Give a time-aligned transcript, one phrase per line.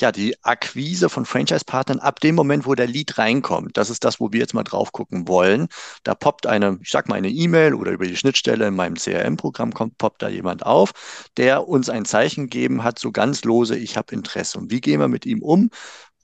[0.00, 3.76] ja, die Akquise von Franchise-Partnern ab dem Moment, wo der Lead reinkommt.
[3.76, 5.68] Das ist das, wo wir jetzt mal drauf gucken wollen.
[6.04, 9.72] Da poppt eine, ich sag mal, eine E-Mail oder über die Schnittstelle in meinem CRM-Programm
[9.72, 10.92] kommt, poppt da jemand auf,
[11.36, 14.58] der uns ein Zeichen gegeben hat, so ganz lose, ich habe Interesse.
[14.58, 15.70] Und wie gehen wir mit ihm um?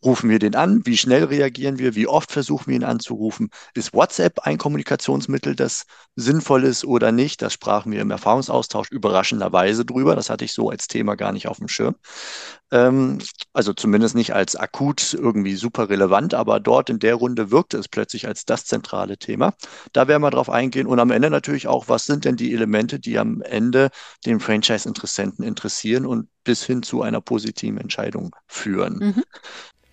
[0.04, 0.82] Rufen wir den an?
[0.84, 1.94] Wie schnell reagieren wir?
[1.94, 3.50] Wie oft versuchen wir ihn anzurufen?
[3.74, 5.84] Ist WhatsApp ein Kommunikationsmittel, das
[6.16, 7.40] sinnvoll ist oder nicht?
[7.40, 10.16] Das sprachen wir im Erfahrungsaustausch überraschenderweise drüber.
[10.16, 11.94] Das hatte ich so als Thema gar nicht auf dem Schirm.
[12.72, 13.18] Ähm,
[13.52, 17.86] also zumindest nicht als akut irgendwie super relevant, aber dort in der Runde wirkte es
[17.86, 19.54] plötzlich als das zentrale Thema.
[19.92, 22.98] Da werden wir drauf eingehen und am Ende natürlich auch, was sind denn die Elemente,
[22.98, 23.90] die am Ende
[24.24, 28.98] den Franchise-Interessenten interessieren und bis hin zu einer positiven Entscheidung führen.
[28.98, 29.22] Mhm.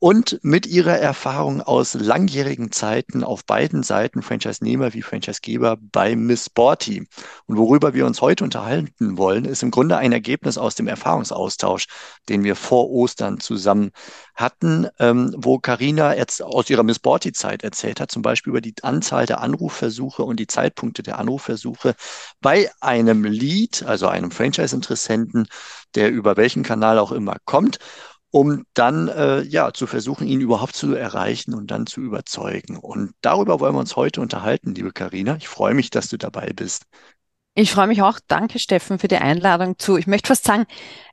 [0.00, 6.46] und mit ihrer Erfahrung aus langjährigen Zeiten auf beiden Seiten, Franchise-Nehmer wie Franchise-Geber bei Miss
[6.46, 7.06] Sporty.
[7.44, 11.86] Und worüber wir uns heute unterhalten wollen, ist im Grunde ein Ergebnis aus dem Erfahrungsaustausch,
[12.30, 13.90] den wir vor Ostern zusammen
[14.34, 18.74] hatten, ähm, wo Karina jetzt aus ihrer Miss Sporty-Zeit erzählt hat, zum Beispiel über die
[18.82, 21.94] Anzahl der Anrufversuche und die Zeitpunkte der Anrufversuche
[22.40, 25.46] bei einem Lead, also einem Franchise-Interessenten,
[25.94, 27.78] der über welchen Kanal auch immer kommt
[28.30, 32.76] um dann äh, ja zu versuchen, ihn überhaupt zu erreichen und dann zu überzeugen.
[32.76, 35.36] Und darüber wollen wir uns heute unterhalten, liebe Karina.
[35.36, 36.84] Ich freue mich, dass du dabei bist.
[37.54, 38.20] Ich freue mich auch.
[38.28, 40.66] Danke, Steffen, für die Einladung zu, ich möchte fast sagen,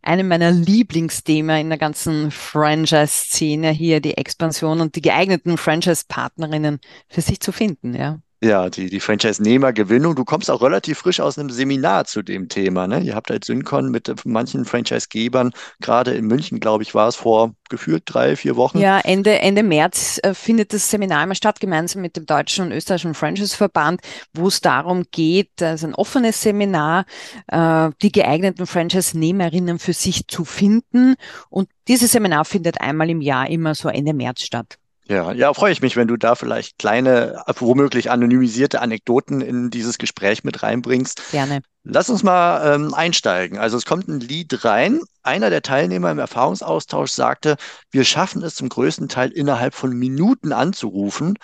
[0.03, 6.79] einem meiner Lieblingsthemen in der ganzen Franchise-Szene hier, die Expansion und die geeigneten Franchise-Partnerinnen
[7.09, 8.19] für sich zu finden, ja.
[8.43, 10.15] Ja, die, die Franchise-Nehmergewinnung.
[10.15, 12.85] Du kommst auch relativ frisch aus einem Seminar zu dem Thema.
[12.87, 12.99] Ne?
[12.99, 17.55] Ihr habt halt Syncon mit manchen Franchise-Gebern, gerade in München, glaube ich, war es vor
[17.69, 18.77] gefühlt drei, vier Wochen.
[18.77, 22.71] Ja, Ende, Ende März äh, findet das Seminar immer statt, gemeinsam mit dem Deutschen und
[22.73, 24.01] Österreichischen Franchise-Verband,
[24.33, 27.05] wo es darum geht, also ein offenes Seminar,
[27.47, 31.15] äh, die geeigneten Franchise-Nehmerinnen für sich zu finden.
[31.49, 34.77] Und dieses Seminar findet einmal im Jahr immer so Ende März statt.
[35.09, 39.97] Ja, ja, freue ich mich, wenn du da vielleicht kleine, womöglich anonymisierte Anekdoten in dieses
[39.97, 41.31] Gespräch mit reinbringst.
[41.31, 41.61] Gerne.
[41.83, 43.57] Lass uns mal ähm, einsteigen.
[43.57, 44.99] Also es kommt ein Lied rein.
[45.23, 47.55] Einer der Teilnehmer im Erfahrungsaustausch sagte,
[47.91, 51.37] wir schaffen es zum größten Teil innerhalb von Minuten anzurufen,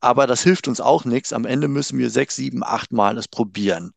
[0.00, 1.34] aber das hilft uns auch nichts.
[1.34, 3.92] Am Ende müssen wir sechs, sieben, acht Mal es probieren.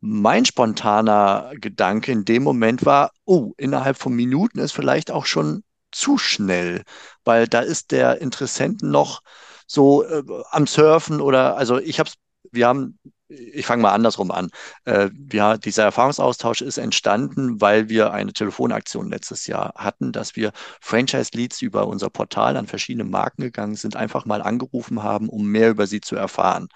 [0.00, 5.64] Mein spontaner Gedanke in dem Moment war, oh, innerhalb von Minuten ist vielleicht auch schon
[5.96, 6.82] zu schnell,
[7.24, 9.22] weil da ist der Interessenten noch
[9.66, 12.10] so äh, am Surfen oder also ich habe
[12.52, 12.98] wir haben
[13.28, 14.50] ich fange mal andersrum an.
[14.84, 20.52] Äh, ja, dieser Erfahrungsaustausch ist entstanden, weil wir eine Telefonaktion letztes Jahr hatten, dass wir
[20.80, 25.70] Franchise-Leads über unser Portal an verschiedene Marken gegangen sind, einfach mal angerufen haben, um mehr
[25.70, 26.68] über sie zu erfahren.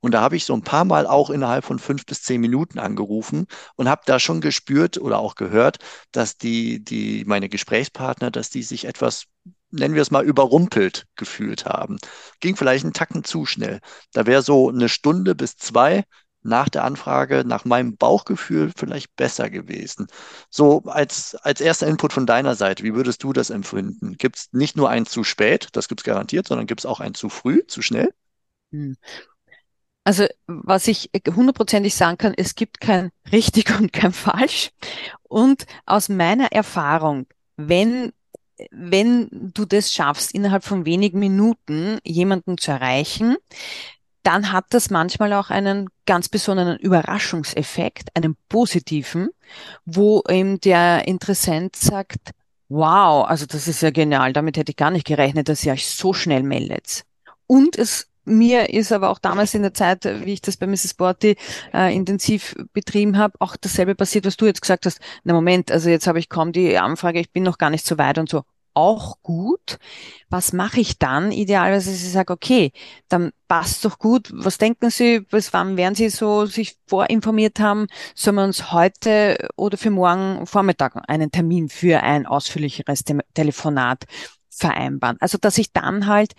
[0.00, 2.78] Und da habe ich so ein paar Mal auch innerhalb von fünf bis zehn Minuten
[2.78, 5.78] angerufen und habe da schon gespürt oder auch gehört,
[6.12, 9.26] dass die, die, meine Gesprächspartner, dass die sich etwas
[9.76, 11.98] nennen wir es mal, überrumpelt gefühlt haben.
[12.40, 13.80] Ging vielleicht einen Tacken zu schnell.
[14.12, 16.04] Da wäre so eine Stunde bis zwei
[16.46, 20.06] nach der Anfrage, nach meinem Bauchgefühl vielleicht besser gewesen.
[20.48, 24.16] So als, als erster Input von deiner Seite, wie würdest du das empfinden?
[24.16, 27.00] Gibt es nicht nur ein zu spät, das gibt es garantiert, sondern gibt es auch
[27.00, 28.14] ein zu früh, zu schnell?
[28.72, 28.96] Hm.
[30.04, 34.70] Also was ich hundertprozentig sagen kann, es gibt kein richtig und kein falsch.
[35.24, 37.26] Und aus meiner Erfahrung,
[37.56, 38.12] wenn
[38.70, 43.36] wenn du das schaffst, innerhalb von wenigen Minuten jemanden zu erreichen,
[44.22, 49.28] dann hat das manchmal auch einen ganz besonderen Überraschungseffekt, einen positiven,
[49.84, 52.32] wo eben der Interessent sagt,
[52.68, 55.86] wow, also das ist ja genial, damit hätte ich gar nicht gerechnet, dass ihr euch
[55.86, 57.04] so schnell meldet.
[57.46, 60.90] Und es mir ist aber auch damals in der Zeit, wie ich das bei Mrs.
[60.90, 61.36] Sporty
[61.72, 65.00] äh, intensiv betrieben habe, auch dasselbe passiert, was du jetzt gesagt hast.
[65.24, 67.98] Na Moment, also jetzt habe ich kaum die Anfrage, ich bin noch gar nicht so
[67.98, 68.42] weit und so.
[68.74, 69.78] Auch gut.
[70.28, 71.32] Was mache ich dann?
[71.32, 72.72] Idealerweise, ich sage, okay,
[73.08, 74.28] dann passt doch gut.
[74.34, 77.86] Was denken Sie, bis wann werden Sie so sich vorinformiert haben?
[78.14, 84.04] Sollen wir uns heute oder für morgen Vormittag einen Termin für ein ausführlicheres Telefonat
[84.50, 85.16] vereinbaren?
[85.20, 86.34] Also, dass ich dann halt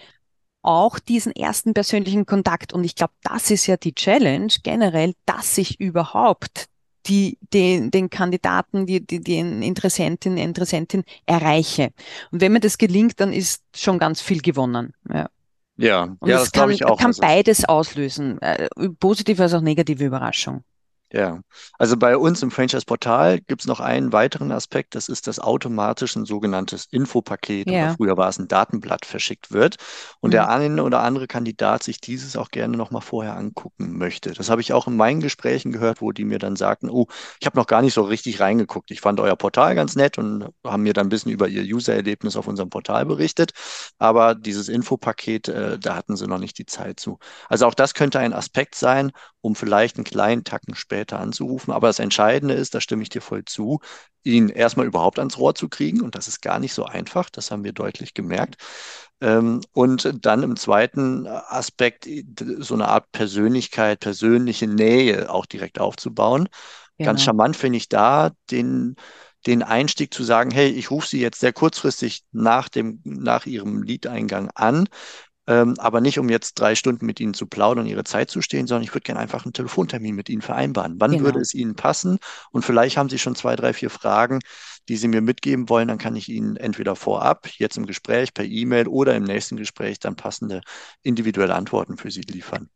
[0.67, 2.73] auch diesen ersten persönlichen Kontakt.
[2.73, 6.65] Und ich glaube, das ist ja die Challenge generell, dass ich überhaupt
[7.05, 11.91] die, den, den Kandidaten, die, die, den Interessentin, Interessentin erreiche.
[12.31, 14.93] Und wenn mir das gelingt, dann ist schon ganz viel gewonnen.
[15.11, 15.29] Ja.
[15.79, 16.97] Ja, Und ja, das glaube kann, ich auch.
[16.97, 18.67] kann Also, beides auslösen, äh,
[18.99, 20.63] positive als auch negative Überraschung.
[21.13, 21.39] Ja,
[21.79, 26.17] also bei uns im Franchise-Portal gibt es noch einen weiteren Aspekt, das ist das automatisch
[26.17, 27.87] ein sogenanntes Infopaket oder Ja.
[27.87, 29.77] früher war es ein Datenblatt verschickt wird
[30.19, 30.33] und Mhm.
[30.33, 34.33] der eine oder andere Kandidat sich dieses auch gerne nochmal vorher angucken möchte.
[34.33, 37.07] Das habe ich auch in meinen Gesprächen gehört, wo die mir dann sagten, oh,
[37.39, 38.91] ich habe noch gar nicht so richtig reingeguckt.
[38.91, 42.35] Ich fand euer Portal ganz nett und haben mir dann ein bisschen über ihr User-Erlebnis
[42.35, 43.53] auf unserem Portal berichtet,
[43.97, 47.19] aber dieses Infopaket, äh, da hatten sie noch nicht die Zeit zu.
[47.49, 49.11] Also auch das könnte ein Aspekt sein,
[49.41, 51.73] um vielleicht einen kleinen Tacken später anzurufen.
[51.73, 53.79] Aber das Entscheidende ist, da stimme ich dir voll zu,
[54.23, 56.01] ihn erstmal überhaupt ans Rohr zu kriegen.
[56.01, 57.29] Und das ist gar nicht so einfach.
[57.29, 58.57] Das haben wir deutlich gemerkt.
[59.21, 62.07] Ähm, und dann im zweiten Aspekt
[62.59, 66.47] so eine Art Persönlichkeit, persönliche Nähe auch direkt aufzubauen.
[67.01, 67.23] Ganz Genau.
[67.23, 68.95] charmant finde ich da den,
[69.45, 73.83] den Einstieg zu sagen, hey, ich rufe Sie jetzt sehr kurzfristig nach dem, nach Ihrem
[73.83, 74.87] Lead-Eingang an.
[75.47, 78.67] Ähm, aber nicht, um jetzt drei Stunden mit Ihnen zu plaudern, Ihre Zeit zu stehen,
[78.67, 80.95] sondern ich würde gerne einfach einen Telefontermin mit Ihnen vereinbaren.
[80.99, 81.39] Wann würde Genau.
[81.39, 82.19] es Ihnen passen?
[82.51, 84.39] Und vielleicht haben Sie schon zwei, drei, vier Fragen,
[84.89, 85.87] die Sie mir mitgeben wollen.
[85.87, 89.99] Dann kann ich Ihnen entweder vorab, jetzt im Gespräch, per E-Mail oder im nächsten Gespräch
[89.99, 90.61] dann passende
[91.03, 92.69] individuelle Antworten für Sie liefern.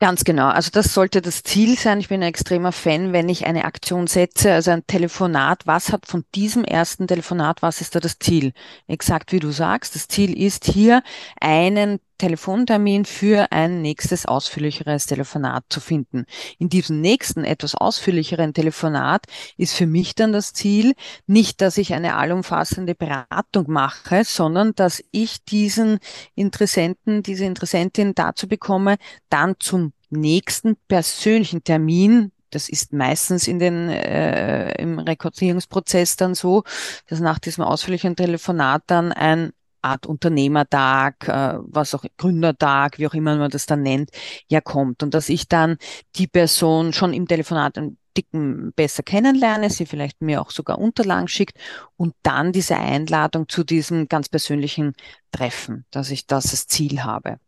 [0.00, 0.46] Ganz genau.
[0.48, 1.98] Also das sollte das Ziel sein.
[1.98, 5.66] Ich bin ein extremer Fan, wenn ich eine Aktion setze, also ein Telefonat.
[5.66, 8.52] Was hat von diesem ersten Telefonat, was ist da das Ziel?
[8.86, 9.96] Exakt wie du sagst.
[9.96, 11.02] Das Ziel ist hier
[11.40, 16.26] einen Telefontermin für ein nächstes ausführlicheres Telefonat zu finden.
[16.58, 19.24] In diesem nächsten etwas ausführlicheren Telefonat
[19.56, 20.94] ist für mich dann das Ziel,
[21.26, 25.98] nicht, dass ich eine allumfassende Beratung mache, sondern dass ich diesen
[26.34, 28.96] Interessenten, diese Interessentin dazu bekomme,
[29.30, 36.64] dann zum nächsten persönlichen Termin, das ist meistens in den, äh, im Rekrutierungsprozess dann so,
[37.08, 39.52] dass nach diesem ausführlichen Telefonat dann ein
[39.88, 44.10] Art Unternehmertag, äh, was auch Gründertag, wie auch immer man das dann nennt,
[44.48, 45.02] ja kommt.
[45.02, 45.76] Und dass ich dann
[46.16, 51.28] die Person schon im Telefonat ein Dicken besser kennenlerne, sie vielleicht mir auch sogar Unterlagen
[51.28, 51.56] schickt
[51.96, 54.94] und dann diese Einladung zu diesem ganz persönlichen
[55.30, 57.38] Treffen, dass ich das als Ziel habe.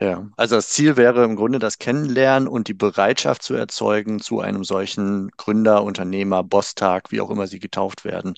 [0.00, 4.40] Ja, also das Ziel wäre im Grunde das Kennenlernen und die Bereitschaft zu erzeugen, zu
[4.40, 8.34] einem solchen Gründer, Unternehmer, Boss-Tag, wie auch immer sie getauft werden,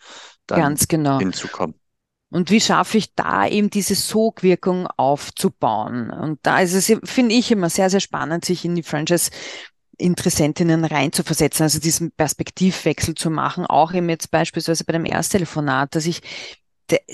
[0.47, 1.19] dann Ganz genau.
[1.19, 1.75] hinzukommen.
[2.31, 6.11] Und wie schaffe ich da eben diese Sogwirkung aufzubauen?
[6.11, 11.65] Und da ist es, finde ich, immer sehr, sehr spannend, sich in die Franchise-Interessentinnen reinzuversetzen,
[11.65, 16.23] also diesen Perspektivwechsel zu machen, auch eben jetzt beispielsweise bei dem Ersttelefonat, dass ich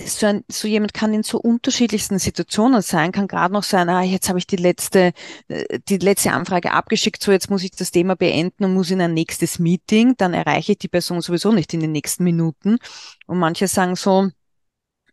[0.06, 4.02] so, ein, so jemand kann in so unterschiedlichsten Situationen sein, kann gerade noch sein, ah,
[4.02, 5.12] jetzt habe ich die letzte,
[5.48, 9.00] äh, die letzte Anfrage abgeschickt, so jetzt muss ich das Thema beenden und muss in
[9.00, 12.78] ein nächstes Meeting, dann erreiche ich die Person sowieso nicht in den nächsten Minuten.
[13.26, 14.30] Und manche sagen so,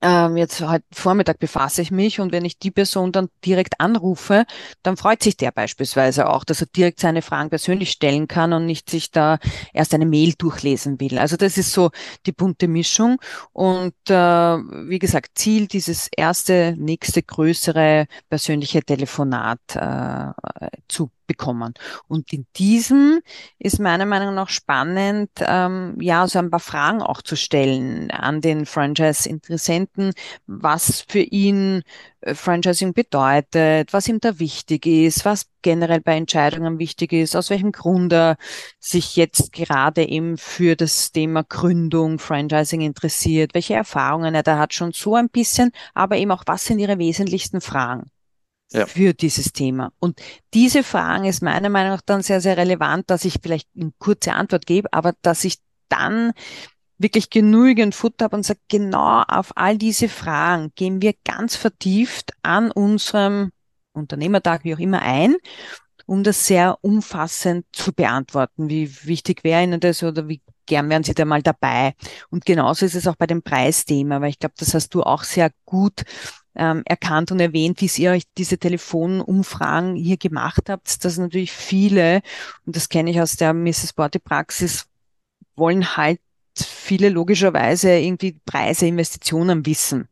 [0.04, 4.46] ähm, jetzt heute Vormittag befasse ich mich und wenn ich die Person dann direkt anrufe,
[4.84, 8.66] dann freut sich der beispielsweise auch, dass er direkt seine Fragen persönlich stellen kann und
[8.66, 9.40] nicht sich da
[9.74, 11.18] erst eine Mail durchlesen will.
[11.18, 11.92] Also das ist so
[12.26, 13.18] die bunte Mischung
[13.54, 20.34] und äh, wie gesagt, Ziel dieses erste, nächste, größere persönliche Telefonat äh,
[20.90, 21.74] zu bekommen.
[22.08, 23.22] Und in diesem
[23.60, 28.42] ist meiner Meinung nach spannend, ähm, ja, so ein paar Fragen auch zu stellen an
[28.42, 30.14] den Franchise-Interessenten,
[30.46, 31.84] was für ihn
[32.22, 37.50] äh, Franchising bedeutet, was ihm da wichtig ist, was generell bei Entscheidungen wichtig ist, aus
[37.50, 38.38] welchem Grund er
[38.80, 44.74] sich jetzt gerade eben für das Thema Gründung, Franchising interessiert, welche Erfahrungen er da hat,
[44.74, 48.12] schon so ein bisschen, aber eben auch, was sind ihre wesentlichsten Fragen
[48.72, 48.88] Ja.
[48.88, 49.92] für dieses Thema.
[50.00, 50.20] Und
[50.54, 54.34] diese Fragen ist meiner Meinung nach dann sehr, sehr relevant, dass ich vielleicht eine kurze
[54.34, 56.34] Antwort gebe, aber dass ich dann
[56.98, 62.32] wirklich genügend Futter habe und sage, genau auf all diese Fragen gehen wir ganz vertieft
[62.42, 63.52] an unserem
[63.94, 65.36] Unternehmertag, wie auch immer, ein,
[66.06, 68.70] um das sehr umfassend zu beantworten.
[68.70, 71.94] Wie wichtig wäre Ihnen das oder wie gern wären Sie da mal dabei?
[72.30, 75.24] Und genauso ist es auch bei dem Preisthema, weil ich glaube, das hast du auch
[75.24, 76.04] sehr gut
[76.56, 82.22] ähm, erkannt und erwähnt, wie ihr euch diese Telefonumfragen hier gemacht habt, dass natürlich viele,
[82.66, 83.94] und das kenne ich aus der Mrs.
[83.94, 84.86] Borte Praxis,
[85.56, 86.20] wollen halt
[86.56, 90.08] viele logischerweise irgendwie Preise, Investitionen wissen.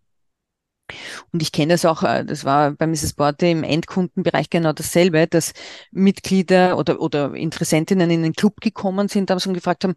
[1.31, 3.13] Und ich kenne das auch, äh, das war bei Mrs.
[3.13, 5.53] Borte im Endkundenbereich genau dasselbe, dass
[5.91, 9.95] Mitglieder oder, oder Interessentinnen in den Club gekommen sind, damals und gefragt haben,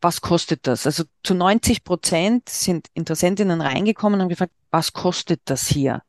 [0.00, 0.86] was kostet das?
[0.86, 6.02] Also zu 90 Prozent sind Interessentinnen reingekommen und haben gefragt, was kostet das hier?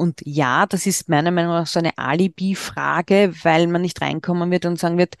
[0.00, 4.64] Und ja, das ist meiner Meinung nach so eine Alibi-Frage, weil man nicht reinkommen wird
[4.64, 5.16] und sagen wird,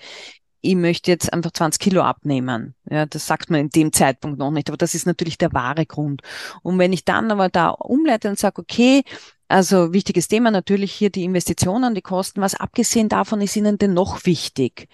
[0.62, 2.74] ich möchte jetzt einfach 20 Kilo abnehmen.
[2.90, 5.86] Ja, das sagt man in dem Zeitpunkt noch nicht, aber das ist natürlich der wahre
[5.86, 6.22] Grund.
[6.62, 9.02] Und wenn ich dann aber da umleite und sage, okay,
[9.48, 12.40] also wichtiges Thema natürlich hier die Investitionen, die Kosten.
[12.40, 14.86] Was abgesehen davon ist Ihnen denn noch wichtig?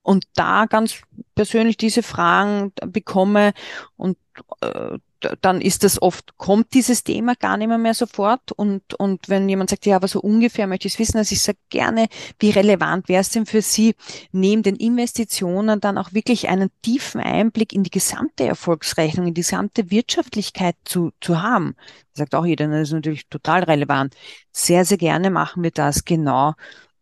[0.00, 1.02] Und da ganz
[1.34, 3.52] persönlich diese Fragen bekomme
[3.96, 4.16] und
[4.62, 4.98] äh,
[5.40, 8.52] dann ist das oft, kommt dieses Thema gar nicht mehr, mehr sofort.
[8.52, 11.40] Und, und wenn jemand sagt, ja, aber so ungefähr möchte ich es wissen, also ich
[11.40, 12.06] sage gerne,
[12.38, 13.94] wie relevant wäre es denn für Sie,
[14.32, 19.40] neben den Investitionen dann auch wirklich einen tiefen Einblick in die gesamte Erfolgsrechnung, in die
[19.40, 21.74] gesamte Wirtschaftlichkeit zu, zu haben.
[22.12, 24.14] Das sagt auch jeder, das ist natürlich total relevant.
[24.52, 26.54] Sehr, sehr gerne machen wir das genau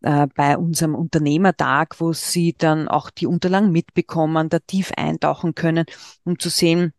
[0.02, 5.86] äh, bei unserem Unternehmertag, wo Sie dann auch die Unterlagen mitbekommen, da tief eintauchen können,
[6.24, 6.92] um zu sehen,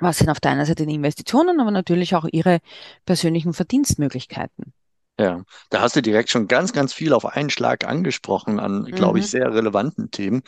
[0.00, 2.60] was sind auf der einen Seite die Investitionen, aber natürlich auch ihre
[3.04, 4.72] persönlichen Verdienstmöglichkeiten.
[5.18, 9.18] Ja, da hast du direkt schon ganz, ganz viel auf einen Schlag angesprochen an, glaube
[9.18, 9.28] ich, mhm.
[9.28, 10.42] sehr relevanten Themen.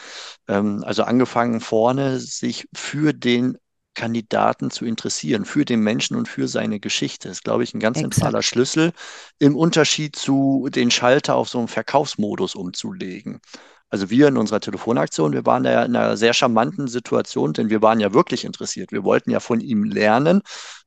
[0.49, 3.59] Ähm, also angefangen vorne, sich für den
[3.95, 7.29] Kandidaten zu interessieren, für den Menschen und für seine Geschichte.
[7.29, 8.15] Das ist, glaube ich, ein ganz Exakt.
[8.15, 8.93] zentraler Schlüssel
[9.39, 13.41] im Unterschied zu den Schalter auf so einen Verkaufsmodus umzulegen.
[13.93, 17.83] Also wir in unserer Telefonaktion, wir waren da in einer sehr charmanten Situation, denn wir
[17.83, 18.91] waren ja wirklich interessiert.
[18.91, 20.41] Wir wollten ja von ihm lernen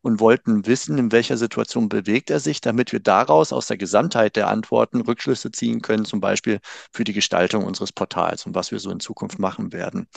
[0.05, 4.35] und wollten wissen, in welcher Situation bewegt er sich, damit wir daraus aus der Gesamtheit
[4.35, 6.59] der Antworten Rückschlüsse ziehen können, zum Beispiel
[6.91, 10.07] für die Gestaltung unseres Portals und was wir so in Zukunft machen werden.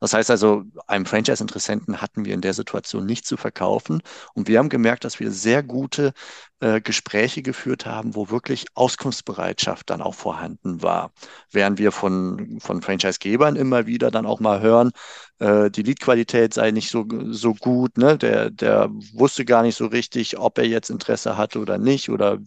[0.00, 4.02] Das heißt also, einem Franchise-Interessenten hatten wir in der Situation nicht zu verkaufen
[4.34, 6.12] und wir haben gemerkt, dass wir sehr gute
[6.58, 11.12] äh, Gespräche geführt haben, wo wirklich Auskunftsbereitschaft dann auch vorhanden war.
[11.52, 14.90] Während wir von, von Franchise-Gebern immer wieder dann auch mal hören,
[15.38, 18.18] äh, die Leadqualität sei nicht so, so gut, ne?
[18.18, 22.38] Der, der wusste gar nicht so richtig, ob er jetzt Interesse hatte oder nicht oder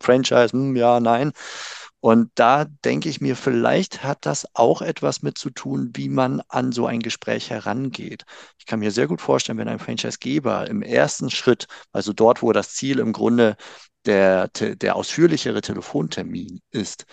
[0.00, 1.32] Franchise, hm, ja, nein.
[2.00, 6.42] Und da denke ich mir, vielleicht hat das auch etwas mit zu tun, wie man
[6.48, 8.24] an so ein Gespräch herangeht.
[8.58, 12.52] Ich kann mir sehr gut vorstellen, wenn ein Franchisegeber im ersten Schritt, also dort, wo
[12.52, 13.56] das Ziel im Grunde
[14.04, 17.06] der, der ausführlichere Telefontermin ist,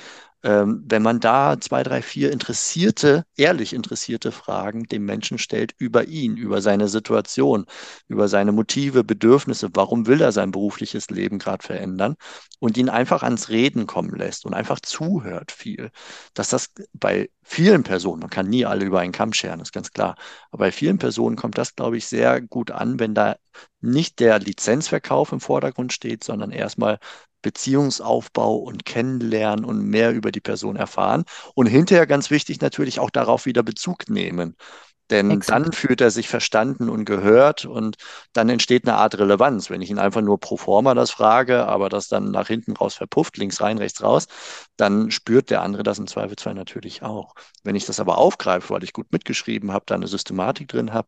[0.44, 6.06] ähm, wenn man da zwei, drei, vier interessierte, ehrlich interessierte Fragen dem Menschen stellt über
[6.06, 7.66] ihn, über seine Situation,
[8.08, 12.16] über seine Motive, Bedürfnisse, warum will er sein berufliches Leben gerade verändern
[12.60, 15.92] und ihn einfach ans Reden kommen lässt und einfach zuhört viel,
[16.34, 19.92] dass das bei vielen Personen, man kann nie alle über einen Kamm scheren, ist ganz
[19.92, 20.16] klar,
[20.52, 23.38] aber bei vielen Personen kommt das, glaube ich, sehr gut an, wenn da
[23.82, 27.00] nicht der Lizenzverkauf im Vordergrund steht, sondern erstmal
[27.44, 31.26] Beziehungsaufbau und Kennenlernen und mehr über die Person erfahren.
[31.54, 34.56] Und hinterher ganz wichtig natürlich auch darauf wieder Bezug nehmen.
[35.10, 35.66] Denn Exakt.
[35.66, 37.98] dann fühlt er sich verstanden und gehört und
[38.32, 39.70] dann entsteht eine Art Relevanz.
[39.70, 42.96] Wenn ich ihn einfach nur pro forma das frage, aber das dann nach hinten raus
[42.96, 44.28] verpufft, links rein, rechts raus,
[44.78, 47.36] dann spürt der andere das im Zweifelsfall natürlich auch.
[47.64, 51.08] Wenn ich das aber aufgreife, weil ich gut mitgeschrieben habe, da eine Systematik drin habe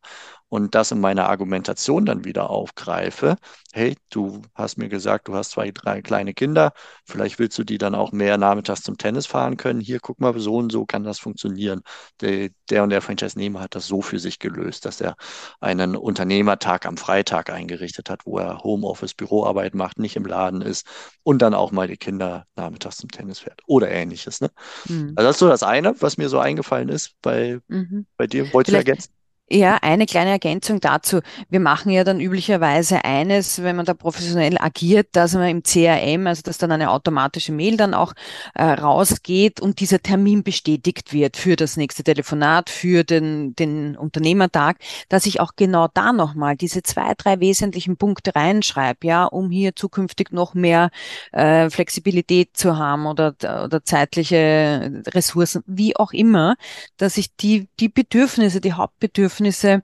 [0.49, 3.37] und das in meiner Argumentation dann wieder aufgreife,
[3.73, 6.71] hey, du hast mir gesagt, du hast zwei, drei kleine Kinder,
[7.05, 9.81] vielleicht willst du die dann auch mehr nachmittags zum Tennis fahren können.
[9.81, 11.81] Hier, guck mal, so und so kann das funktionieren.
[12.21, 15.15] Der, der und der Franchise-Nehmer hat das so für sich gelöst, dass er
[15.59, 20.87] einen Unternehmertag am Freitag eingerichtet hat, wo er Homeoffice, Büroarbeit macht, nicht im Laden ist
[21.23, 24.41] und dann auch mal die Kinder nachmittags zum Tennis fährt oder ähnliches.
[24.41, 24.51] Ne?
[24.87, 25.13] Mhm.
[25.15, 28.05] Also das ist so das eine, was mir so eingefallen ist bei, mhm.
[28.15, 28.53] bei dir.
[28.53, 29.14] Wolltest du ergänzen?
[29.47, 31.19] Ja, eine kleine Ergänzung dazu.
[31.49, 36.25] Wir machen ja dann üblicherweise eines, wenn man da professionell agiert, dass man im CRM,
[36.25, 38.13] also dass dann eine automatische Mail dann auch
[38.55, 44.77] äh, rausgeht und dieser Termin bestätigt wird für das nächste Telefonat, für den, den Unternehmertag,
[45.09, 49.75] dass ich auch genau da nochmal diese zwei, drei wesentlichen Punkte reinschreibe, ja, um hier
[49.75, 50.89] zukünftig noch mehr
[51.33, 56.55] äh, Flexibilität zu haben oder, oder zeitliche Ressourcen, wie auch immer,
[56.97, 59.81] dass ich die, die Bedürfnisse, die Hauptbedürfnisse Bedürfnisse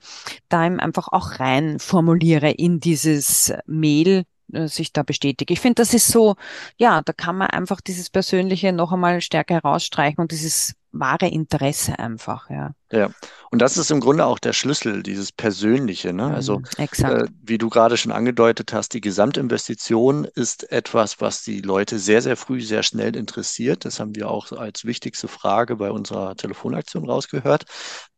[0.50, 5.54] da einfach auch rein formuliere in dieses Mail, äh, sich da bestätige.
[5.54, 6.36] Ich finde, das ist so,
[6.78, 11.98] ja, da kann man einfach dieses Persönliche noch einmal stärker herausstreichen und dieses wahre Interesse
[12.00, 12.72] einfach, ja.
[12.92, 13.10] Ja,
[13.50, 16.12] und das ist im Grunde auch der Schlüssel, dieses Persönliche.
[16.12, 16.34] Ne?
[16.34, 21.62] Also, mhm, äh, wie du gerade schon angedeutet hast, die Gesamtinvestition ist etwas, was die
[21.62, 23.86] Leute sehr, sehr früh, sehr schnell interessiert.
[23.86, 27.64] Das haben wir auch als wichtigste Frage bei unserer Telefonaktion rausgehört.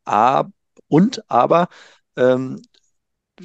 [0.06, 0.52] Aber
[0.94, 1.70] und aber
[2.18, 2.62] ähm,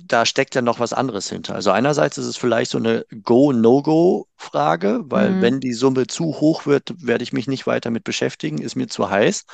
[0.06, 1.54] da steckt ja noch was anderes hinter.
[1.54, 5.42] Also einerseits ist es vielleicht so eine Go-No-Go-Frage, weil mhm.
[5.42, 8.88] wenn die Summe zu hoch wird, werde ich mich nicht weiter mit beschäftigen, ist mir
[8.88, 9.46] zu heiß.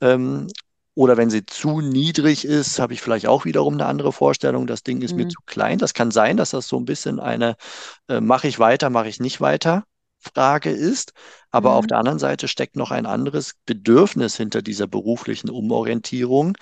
[0.00, 0.48] Ähm,
[0.94, 4.66] oder wenn sie zu niedrig ist, habe ich vielleicht auch wiederum eine andere Vorstellung.
[4.66, 5.18] Das Ding ist mhm.
[5.18, 5.78] mir zu klein.
[5.78, 7.56] Das kann sein, dass das so ein bisschen eine,
[8.08, 9.84] äh, mache ich weiter, mache ich nicht weiter
[10.18, 11.12] Frage ist.
[11.50, 11.88] Aber auf Mhm.
[11.88, 16.56] der anderen Seite steckt noch ein anderes Bedürfnis hinter dieser beruflichen Umorientierung,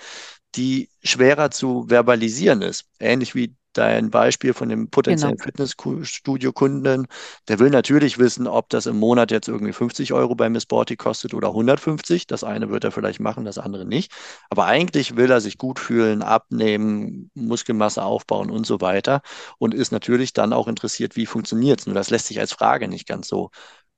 [0.57, 2.85] die schwerer zu verbalisieren ist.
[2.99, 5.33] Ähnlich wie dein Beispiel von dem Genau.
[5.33, 7.07] potenziellen Fitnessstudio-Kunden.
[7.47, 10.95] Der will natürlich wissen, ob das im Monat jetzt irgendwie 50 Euro bei Miss Sporty
[10.97, 12.25] kostet oder 150.
[12.27, 14.11] Das eine wird er vielleicht machen, das andere nicht.
[14.49, 19.21] Aber eigentlich will er sich gut fühlen, abnehmen, Muskelmasse aufbauen und so weiter
[19.59, 21.85] und ist natürlich dann auch interessiert, wie funktioniert es.
[21.85, 23.51] Nur das lässt sich als Frage nicht ganz so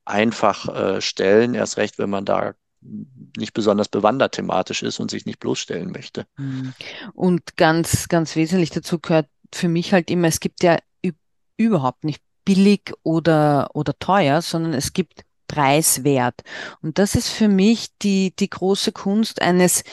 [0.05, 5.25] einfach äh, stellen, erst recht, wenn man da nicht besonders bewandert thematisch ist und sich
[5.25, 6.25] nicht bloßstellen möchte.
[6.38, 6.74] Mhm.
[7.13, 10.77] Und ganz, ganz wesentlich dazu gehört für mich halt immer, es gibt ja
[11.57, 16.41] überhaupt nicht billig oder, oder teuer, sondern es gibt preiswert.
[16.81, 19.83] Und das ist für mich die, die große Kunst eines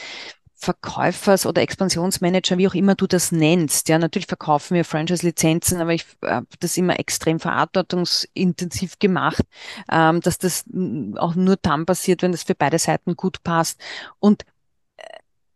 [0.57, 3.89] Verkäufers oder Expansionsmanager, wie auch immer du das nennst.
[3.89, 9.43] Ja, natürlich verkaufen wir Franchise-Lizenzen, aber ich habe das immer extrem verantwortungsintensiv gemacht,
[9.91, 10.65] ähm, dass das
[11.15, 13.79] auch nur dann passiert, wenn das für beide Seiten gut passt.
[14.19, 14.45] Und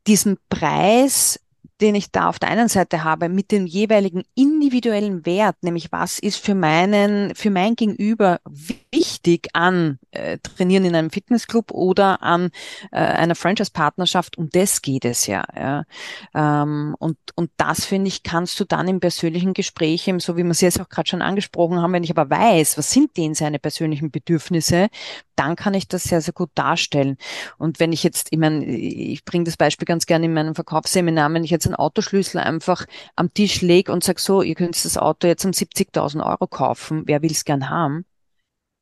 [0.08, 1.40] diesen Preis,
[1.80, 6.20] den ich da auf der einen Seite habe, mit dem jeweiligen individuellen Wert, nämlich was
[6.20, 8.91] ist für meinen, für mein Gegenüber wichtig
[9.54, 12.52] an äh, Trainieren in einem Fitnessclub oder an
[12.92, 15.44] äh, einer Franchise-Partnerschaft, um das geht es ja.
[15.56, 15.84] ja.
[16.34, 20.44] Ähm, und, und das, finde ich, kannst du dann im persönlichen Gespräch, eben, so wie
[20.44, 23.34] wir es jetzt auch gerade schon angesprochen haben, wenn ich aber weiß, was sind denn
[23.34, 24.90] seine persönlichen Bedürfnisse,
[25.36, 27.18] dann kann ich das sehr, sehr gut darstellen.
[27.58, 31.34] Und wenn ich jetzt, ich meine, ich bringe das Beispiel ganz gerne in meinem Verkaufsseminar,
[31.34, 34.98] wenn ich jetzt einen Autoschlüssel einfach am Tisch lege und sage, so, ihr könnt das
[34.98, 38.06] Auto jetzt um 70.000 Euro kaufen, wer will es gern haben?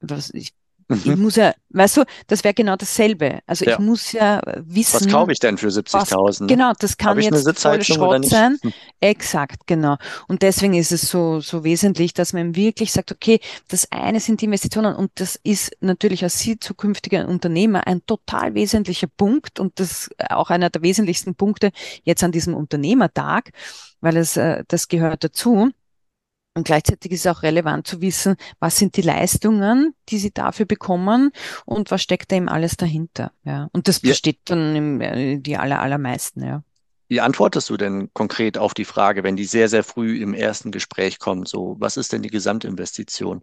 [0.01, 0.53] Was, ich,
[0.91, 1.21] ich Mhm.
[1.21, 3.39] muss ja, weißt du, das wäre genau dasselbe.
[3.45, 3.79] Also ich Ja.
[3.79, 6.41] muss ja Was wissen, kaufe ich denn für was, 70.000?
[6.41, 6.47] Ne?
[6.47, 8.31] genau, das kann ich jetzt voll Schrott nicht?
[8.31, 8.57] sein.
[8.61, 8.73] Hm.
[8.99, 9.97] Exakt, genau.
[10.27, 14.41] Und deswegen ist es so, so wesentlich, dass man wirklich sagt, okay, das eine sind
[14.41, 19.79] die Investitionen und das ist natürlich als Sie zukünftiger Unternehmer ein total wesentlicher Punkt und
[19.79, 21.71] das auch einer der wesentlichsten Punkte
[22.03, 23.51] jetzt an diesem Unternehmertag,
[24.01, 25.69] weil es, äh, das gehört dazu.
[26.55, 30.65] Und gleichzeitig ist es auch relevant zu wissen, was sind die Leistungen, die Sie dafür
[30.65, 31.31] bekommen
[31.65, 33.31] und was steckt da eben alles dahinter.
[33.43, 33.69] Ja.
[33.71, 34.09] Und das Ja.
[34.09, 36.63] versteht dann im, äh, die aller, allermeisten, ja.
[37.07, 40.71] Wie antwortest du denn konkret auf die Frage, wenn die sehr, sehr früh im ersten
[40.71, 41.47] Gespräch kommt?
[41.47, 43.41] So, was ist denn die Gesamtinvestition?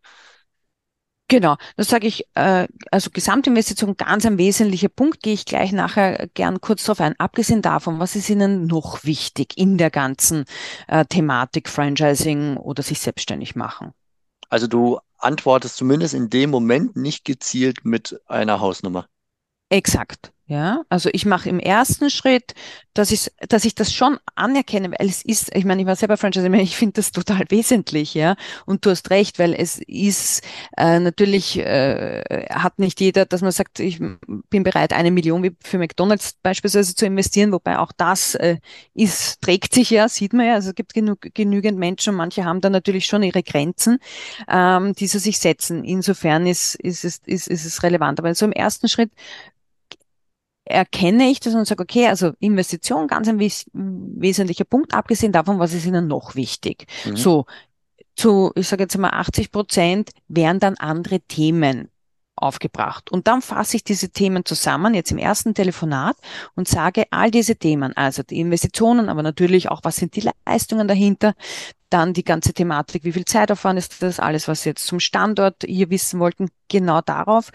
[1.29, 6.29] Genau, das sage ich, äh, also Gesamtinvestition ganz ein wesentlicher Punkt, gehe ich gleich nachher
[6.35, 7.19] gern kurz darauf ein.
[7.19, 10.45] Abgesehen davon, was ist Ihnen noch wichtig in der ganzen
[10.87, 13.93] äh, Thematik Franchising oder sich selbstständig machen?
[14.49, 19.07] Also du antwortest zumindest in dem Moment nicht gezielt mit einer Hausnummer.
[19.69, 20.33] Exakt.
[20.49, 22.55] Ja, also ich mache im ersten Schritt,
[22.95, 26.17] dass ich, dass ich das schon anerkenne, weil es ist, ich meine, ich war selber
[26.17, 28.37] Franchise, ich finde das total wesentlich, ja.
[28.65, 30.45] Und du hast recht, weil es ist
[30.77, 35.79] äh, natürlich äh, hat nicht jeder, dass man sagt, ich bin bereit, eine Million für
[35.79, 38.59] McDonald's beispielsweise zu investieren, wobei auch das äh,
[38.95, 40.55] ist, trägt sich ja, sieht man ja.
[40.55, 43.99] Also es gibt genug, genügend Menschen und manche haben da natürlich schon ihre Grenzen,
[44.49, 45.83] ähm, die sie sich setzen.
[45.83, 48.21] Insofern ist, ist, es, ist, ist es relevant.
[48.21, 49.11] Aber so im ersten Schritt
[50.67, 55.59] erkenne ich das und sage, okay, also Investition, ganz ein wes wesentlicher Punkt, abgesehen davon,
[55.59, 56.87] was ist Ihnen noch wichtig.
[57.05, 57.17] Mhm.
[57.17, 57.47] So,
[58.17, 61.91] zu, ich sage jetzt mal 80 Prozent wären dann andere Themen
[62.35, 63.11] aufgebracht.
[63.11, 66.17] Und dann fasse ich diese Themen zusammen, jetzt im ersten Telefonat,
[66.55, 70.87] und sage all diese Themen, also die Investitionen, aber natürlich auch, was sind die Leistungen
[70.87, 71.35] dahinter,
[71.89, 75.65] dann die ganze Thematik, wie viel Zeitaufwand ist das, alles, was Sie jetzt zum Standort
[75.65, 77.51] hier wissen wollten, genau darauf.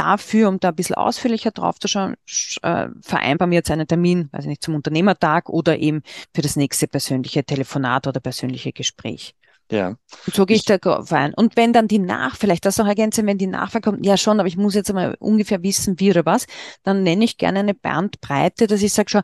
[0.00, 2.14] Dafür, um da ein bisschen ausführlicher drauf zu schauen,
[2.62, 6.02] äh, vereinbaren wir jetzt einen Termin, weiß ich nicht, zum Unternehmertag oder eben
[6.34, 9.34] für das nächste persönliche Telefonat oder persönliche Gespräch.
[9.70, 9.88] Ja.
[10.26, 11.34] Und so gehe ich Ich, da drauf ein.
[11.34, 14.40] Und wenn dann die Nach, vielleicht das noch ergänzen, wenn die Nachfrage kommt, ja schon,
[14.40, 16.46] aber ich muss jetzt mal ungefähr wissen, wie oder was,
[16.82, 19.22] dann nenne ich gerne eine Bandbreite, dass ich sage schon,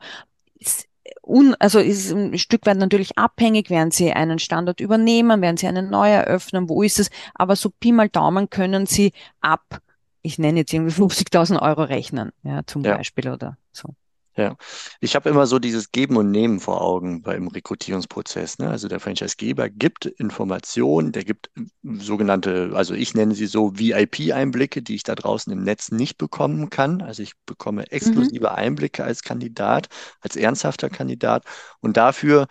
[0.58, 0.86] ist
[1.22, 5.66] un, also ist ein Stück weit natürlich abhängig, werden Sie einen Standort übernehmen, werden Sie
[5.66, 9.80] einen neu eröffnen, wo ist es, aber so Pi mal Daumen können Sie ab,
[10.26, 12.88] ich nenne jetzt irgendwie 50.000 Euro rechnen, ja, zum ja.
[12.88, 13.94] Beispiel oder so.
[14.38, 14.54] Ja,
[15.00, 18.58] ich habe immer so dieses Geben und Nehmen vor Augen beim Rekrutierungsprozess.
[18.58, 18.68] Ne?
[18.68, 24.82] Also der Franchisegeber gibt Informationen, der gibt äh, sogenannte, also ich nenne sie so VIP-Einblicke,
[24.82, 27.00] die ich da draußen im Netz nicht bekommen kann.
[27.00, 28.36] Also ich bekomme Mhm.
[28.36, 29.88] exklusive Einblicke als Kandidat,
[30.20, 31.44] als ernsthafter Kandidat.
[31.80, 32.46] Und dafür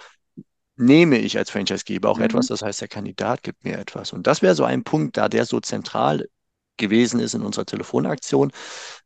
[0.77, 2.49] nehme ich als Franchisegeber auch etwas.
[2.49, 2.49] Mhm.
[2.49, 4.13] Das heißt, der Kandidat gibt mir etwas.
[4.13, 6.27] Und das wäre so ein Punkt, da der so zentral
[6.77, 8.51] gewesen ist in unserer Telefonaktion,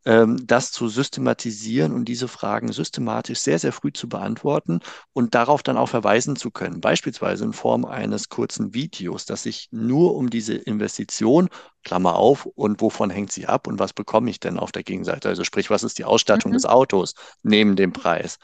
[0.10, 4.80] das zu systematisieren und diese Fragen systematisch sehr, sehr früh zu beantworten
[5.14, 6.82] und darauf dann auch verweisen zu können.
[6.82, 11.50] Beispielsweise in Form eines kurzen Videos, das sich nur um diese Investition,
[11.84, 15.30] Klammer auf, und wovon hängt sie ab und was bekomme ich denn auf der Gegenseite?
[15.30, 16.56] Also sprich, was ist die Ausstattung mhm.
[16.56, 18.40] des Autos neben dem Preis?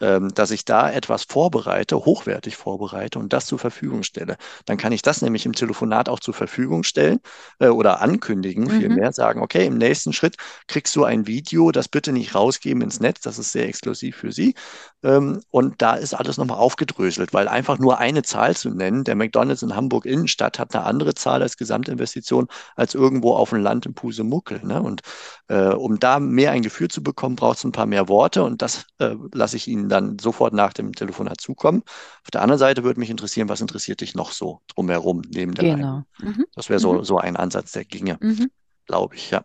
[0.00, 4.36] ähm, dass ich da etwas vorbereite, hochwertig vorbereite und das zur Verfügung stelle.
[4.66, 7.20] Dann kann ich das nämlich im Telefonat auch zur Verfügung stellen
[7.60, 8.80] äh, oder ankündigen, mhm.
[8.80, 13.00] vielmehr sagen, okay, im nächsten Schritt kriegst du ein Video, das bitte nicht rausgeben ins
[13.00, 14.54] Netz, das ist sehr exklusiv für Sie.
[15.02, 19.14] Ähm, und da ist alles nochmal aufgedröselt, weil einfach nur eine Zahl zu nennen, der
[19.14, 23.86] McDonalds in Hamburg Innenstadt hat eine andere Zahl als Gesamtinvestition als irgendwo auf dem Land
[23.86, 24.60] im Pusemuckel.
[24.64, 24.82] Ne?
[24.82, 25.02] Und
[25.48, 28.62] äh, um da mehr ein Gefühl zu bekommen, braucht es ein paar mehr Worte und
[28.62, 31.82] das äh, lasse ich Ihnen dann sofort nach dem Telefonat zukommen.
[32.22, 35.76] Auf der anderen Seite würde mich interessieren, was interessiert dich noch so drumherum neben der
[35.76, 36.02] Genau.
[36.20, 36.46] Mhm.
[36.54, 37.04] Das wäre so, mhm.
[37.04, 38.18] so ein Ansatz, der ginge.
[38.20, 38.50] Mhm
[38.86, 39.42] glaube ich, ja.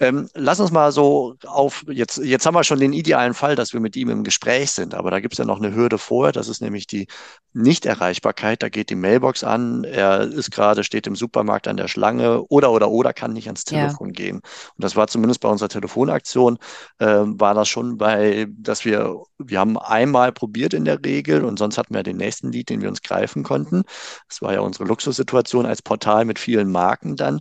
[0.00, 3.72] Ähm, lass uns mal so auf, jetzt, jetzt haben wir schon den idealen Fall, dass
[3.72, 6.32] wir mit ihm im Gespräch sind, aber da gibt es ja noch eine Hürde vorher,
[6.32, 7.06] das ist nämlich die
[7.54, 8.62] Nichterreichbarkeit.
[8.62, 12.72] Da geht die Mailbox an, er ist gerade, steht im Supermarkt an der Schlange oder,
[12.72, 14.12] oder, oder kann nicht ans Telefon ja.
[14.12, 14.36] gehen.
[14.36, 14.44] Und
[14.78, 16.58] das war zumindest bei unserer Telefonaktion,
[16.98, 21.58] äh, war das schon bei, dass wir, wir haben einmal probiert in der Regel und
[21.58, 23.82] sonst hatten wir den nächsten Lied, den wir uns greifen konnten.
[24.28, 27.40] Das war ja unsere Luxussituation als Portal mit vielen Marken dann.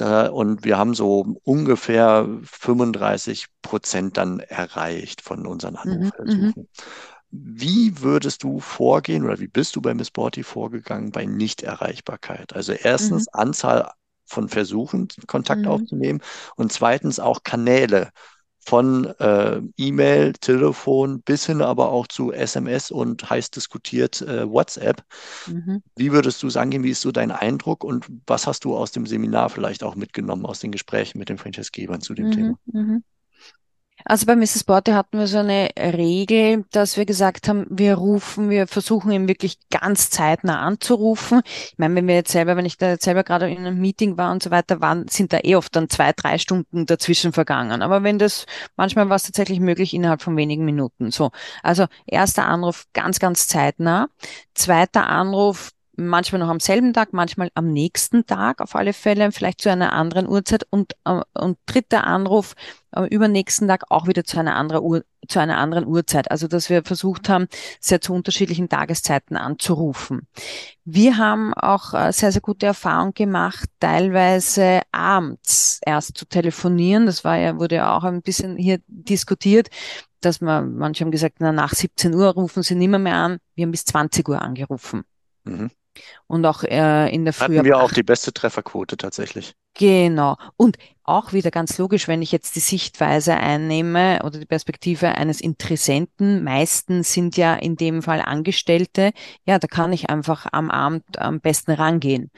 [0.00, 6.54] Da, und wir haben so ungefähr 35 Prozent dann erreicht von unseren mhm, Anrufversuchen.
[6.56, 6.68] Mhm,
[7.30, 12.54] wie würdest du vorgehen oder wie bist du bei Miss Borty vorgegangen bei Nichterreichbarkeit?
[12.54, 13.40] Also erstens mhm.
[13.40, 13.90] Anzahl
[14.24, 15.68] von Versuchen, Kontakt mhm.
[15.68, 16.20] aufzunehmen
[16.56, 18.10] und zweitens auch Kanäle
[18.70, 25.02] von äh, E-Mail, Telefon bis hin aber auch zu SMS und heiß diskutiert äh, WhatsApp.
[25.48, 25.82] Mhm.
[25.96, 29.06] Wie würdest du sagen, wie ist so dein Eindruck und was hast du aus dem
[29.06, 32.30] Seminar vielleicht auch mitgenommen, aus den Gesprächen mit den Franchise-Gebern zu dem mhm.
[32.30, 32.58] Thema?
[32.66, 33.02] Mhm.
[34.04, 34.64] Also bei Mrs.
[34.64, 39.28] Borte hatten wir so eine Regel, dass wir gesagt haben, wir rufen, wir versuchen ihn
[39.28, 41.42] wirklich ganz zeitnah anzurufen.
[41.44, 44.16] Ich meine, wenn wir jetzt selber, wenn ich da jetzt selber gerade in einem Meeting
[44.16, 47.82] war und so weiter, waren, sind da eh oft dann zwei, drei Stunden dazwischen vergangen.
[47.82, 51.10] Aber wenn das, manchmal war es tatsächlich möglich innerhalb von wenigen Minuten.
[51.10, 51.30] So.
[51.62, 54.08] Also erster Anruf ganz, ganz zeitnah.
[54.54, 55.70] Zweiter Anruf
[56.06, 59.92] manchmal noch am selben Tag, manchmal am nächsten Tag auf alle Fälle, vielleicht zu einer
[59.92, 62.54] anderen Uhrzeit und, äh, und dritter Anruf
[62.92, 66.30] am übernächsten Tag auch wieder zu einer, anderen Uhr, zu einer anderen Uhrzeit.
[66.30, 67.46] Also dass wir versucht haben,
[67.80, 70.26] sehr zu unterschiedlichen Tageszeiten anzurufen.
[70.84, 77.06] Wir haben auch äh, sehr, sehr gute Erfahrungen gemacht, teilweise abends erst zu telefonieren.
[77.06, 79.68] Das war ja, wurde ja auch ein bisschen hier diskutiert
[80.20, 83.38] dass man, manche haben gesagt, na, nach 17 Uhr rufen sie nimmer mehr an.
[83.54, 85.04] Wir haben bis 20 Uhr angerufen.
[85.44, 85.70] Mhm.
[86.26, 87.56] Und auch äh, in der Früh.
[87.56, 89.54] Hatten wir auch die beste Trefferquote tatsächlich.
[89.74, 90.36] Genau.
[90.56, 95.40] Und auch wieder ganz logisch, wenn ich jetzt die Sichtweise einnehme oder die Perspektive eines
[95.40, 99.12] Interessenten, meistens sind ja in dem Fall Angestellte,
[99.44, 102.30] ja, da kann ich einfach am Abend am besten rangehen.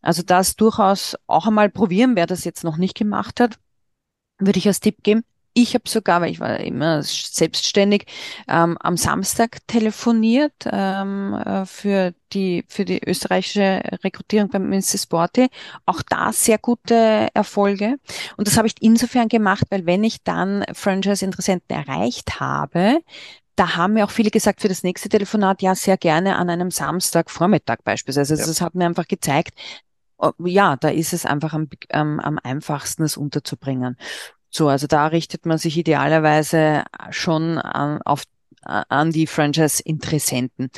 [0.00, 3.58] Also das durchaus auch einmal probieren, wer das jetzt noch nicht gemacht hat,
[4.38, 5.24] würde ich als Tipp geben.
[5.58, 8.04] Ich habe sogar, weil ich war immer selbstständig,
[8.46, 15.04] ähm, am Samstag telefoniert ähm, äh, für die für die österreichische Rekrutierung beim Mrs.
[15.04, 15.48] Sporty.
[15.86, 17.96] Auch da sehr gute Erfolge.
[18.36, 23.00] Und das habe ich insofern gemacht, weil wenn ich dann Franchise-Interessenten erreicht habe,
[23.54, 26.70] da haben mir auch viele gesagt, für das nächste Telefonat ja sehr gerne an einem
[26.70, 28.34] Samstagvormittag beispielsweise.
[28.34, 28.48] Also ja.
[28.48, 29.54] das hat mir einfach gezeigt,
[30.18, 33.96] oh, ja, da ist es einfach am, am, am einfachsten, es unterzubringen.
[34.56, 38.22] So, also da richtet man sich idealerweise schon an, auf,
[38.62, 40.70] an die Franchise-Interessenten.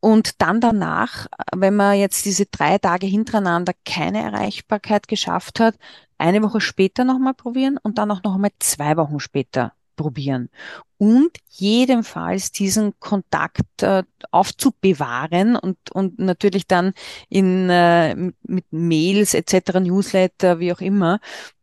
[0.00, 5.74] Und dann danach, wenn man jetzt diese drei Tage hintereinander keine Erreichbarkeit geschafft hat,
[6.16, 10.48] eine Woche später nochmal probieren und dann auch nochmal zwei Wochen später probieren.
[10.96, 16.94] Und jedenfalls diesen Kontakt äh, aufzubewahren und, und natürlich dann
[17.28, 21.20] in, äh, mit Mails etc., Newsletter, wie auch immer,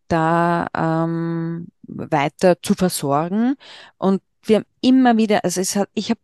[0.09, 3.55] da ähm, weiter zu versorgen.
[3.97, 6.19] Und wir haben immer wieder, also es hat, ich habe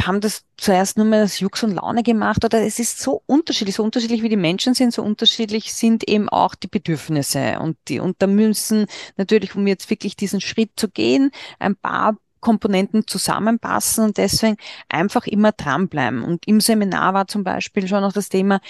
[0.02, 3.76] haben das zuerst nur mal als Jux und Laune gemacht oder es ist so unterschiedlich,
[3.76, 8.00] so unterschiedlich wie die Menschen sind, so unterschiedlich sind eben auch die Bedürfnisse und die,
[8.00, 8.88] und da müssen
[9.18, 14.58] natürlich, um jetzt wirklich diesen Schritt zu gehen, ein paar Komponenten zusammenpassen und deswegen
[14.90, 16.24] einfach immer dranbleiben.
[16.24, 18.62] Und im Seminar war zum Beispiel schon noch das Thema,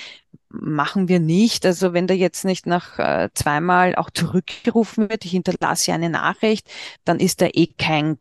[0.49, 1.65] machen wir nicht.
[1.65, 6.69] Also wenn da jetzt nicht nach äh, zweimal auch zurückgerufen wird, ich hinterlasse eine Nachricht,
[7.03, 8.17] dann ist da eh kein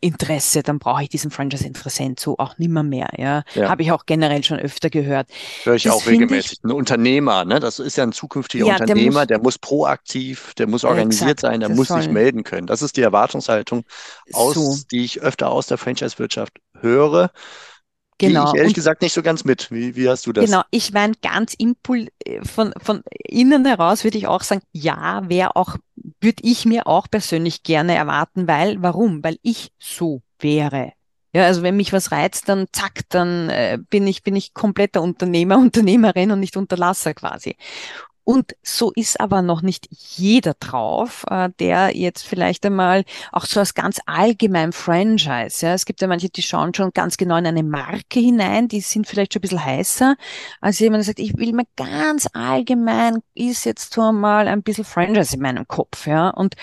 [0.00, 3.10] Interesse, dann brauche ich diesen Franchise-Interessent so auch nimmer mehr.
[3.18, 3.68] Ja, ja.
[3.68, 5.28] habe ich auch generell schon öfter gehört.
[5.64, 6.52] Höre ich das auch regelmäßig.
[6.52, 7.60] Ich, ein Unternehmer, ne?
[7.60, 11.32] das ist ja ein zukünftiger ja, Unternehmer, der muss, der muss, proaktiv, der muss organisiert
[11.32, 12.66] exakt, sein, der muss sich melden können.
[12.66, 13.84] Das ist die Erwartungshaltung,
[14.32, 14.76] aus, so.
[14.90, 17.30] die ich öfter aus der Franchise-Wirtschaft höre.
[18.18, 18.48] Genau.
[18.48, 19.70] Ich ehrlich und, gesagt nicht so ganz mit.
[19.70, 20.44] Wie, wie hast du das?
[20.44, 25.22] Genau, ich meine, ganz impul äh, von, von innen heraus würde ich auch sagen, ja,
[25.28, 25.76] wäre auch,
[26.20, 29.22] würde ich mir auch persönlich gerne erwarten, weil, warum?
[29.22, 30.92] Weil ich so wäre.
[31.34, 35.02] Ja, also wenn mich was reizt, dann zack, dann äh, bin ich, bin ich kompletter
[35.02, 37.56] Unternehmer, Unternehmerin und nicht Unterlasser quasi.
[38.28, 43.58] Und so ist aber noch nicht jeder drauf, äh, der jetzt vielleicht einmal auch so
[43.58, 45.64] als ganz allgemein Franchise.
[45.64, 48.82] Ja, es gibt ja manche, die schauen schon ganz genau in eine Marke hinein, die
[48.82, 50.16] sind vielleicht schon ein bisschen heißer,
[50.60, 54.84] als jemand, der sagt, ich will mir ganz allgemein, ist jetzt so mal ein bisschen
[54.84, 56.06] Franchise in meinem Kopf.
[56.06, 56.54] Ja, und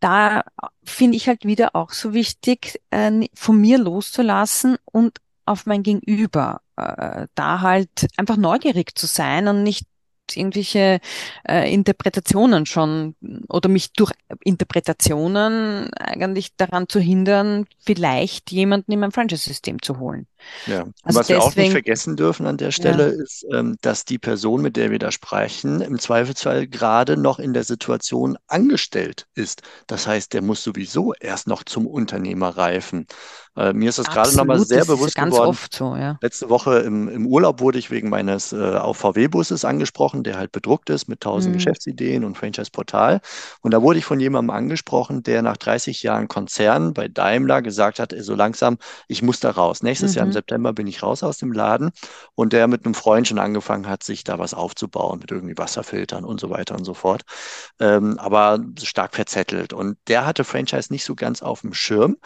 [0.00, 0.42] da
[0.82, 6.60] finde ich halt wieder auch so wichtig, äh, von mir loszulassen und auf mein Gegenüber
[6.74, 9.86] äh, da halt einfach neugierig zu sein und nicht
[10.36, 11.00] irgendwelche
[11.48, 13.14] äh, Interpretationen schon
[13.48, 14.12] oder mich durch
[14.42, 20.26] Interpretationen eigentlich daran zu hindern, vielleicht jemanden in mein Franchise-System zu holen.
[20.66, 23.22] Ja, also was deswegen, wir auch nicht vergessen dürfen an der Stelle ja.
[23.22, 27.52] ist, ähm, dass die Person, mit der wir da sprechen, im Zweifelsfall gerade noch in
[27.52, 29.62] der Situation angestellt ist.
[29.86, 33.06] Das heißt, der muss sowieso erst noch zum Unternehmer reifen.
[33.58, 35.48] Äh, mir ist das gerade nochmal sehr bewusst ganz geworden.
[35.48, 36.16] Oft so, ja.
[36.22, 40.52] Letzte Woche im, im Urlaub wurde ich wegen meines äh, auf VW-Busses angesprochen, der halt
[40.52, 41.58] bedruckt ist mit tausend mhm.
[41.58, 43.20] Geschäftsideen und Franchise-Portal.
[43.60, 47.98] Und da wurde ich von jemandem angesprochen, der nach 30 Jahren Konzern bei Daimler gesagt
[47.98, 49.82] hat, so langsam, ich muss da raus.
[49.82, 50.16] Nächstes mhm.
[50.16, 50.34] Jahr im mhm.
[50.34, 51.90] September bin ich raus aus dem Laden
[52.36, 56.24] und der mit einem Freund schon angefangen hat, sich da was aufzubauen mit irgendwie Wasserfiltern
[56.24, 57.22] und so weiter und so fort.
[57.80, 59.72] Ähm, aber stark verzettelt.
[59.72, 62.18] Und der hatte Franchise nicht so ganz auf dem Schirm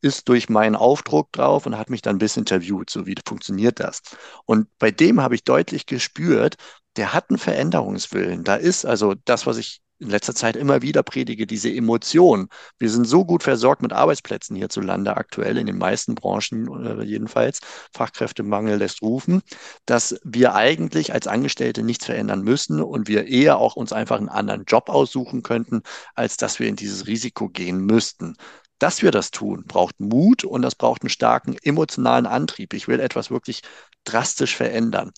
[0.00, 3.80] ist durch meinen Aufdruck drauf und hat mich dann ein bisschen interviewt, so wie funktioniert
[3.80, 4.02] das.
[4.46, 6.56] Und bei dem habe ich deutlich gespürt,
[6.96, 8.44] der hat einen Veränderungswillen.
[8.44, 12.48] Da ist also das, was ich in letzter Zeit immer wieder predige, diese Emotion.
[12.78, 17.60] Wir sind so gut versorgt mit Arbeitsplätzen hierzulande aktuell, in den meisten Branchen äh, jedenfalls.
[17.92, 19.42] Fachkräftemangel lässt rufen,
[19.84, 24.30] dass wir eigentlich als Angestellte nichts verändern müssen und wir eher auch uns einfach einen
[24.30, 25.82] anderen Job aussuchen könnten,
[26.14, 28.36] als dass wir in dieses Risiko gehen müssten
[28.80, 32.74] dass wir das tun, braucht Mut und das braucht einen starken emotionalen Antrieb.
[32.74, 33.62] Ich will etwas wirklich
[34.04, 35.12] drastisch verändern.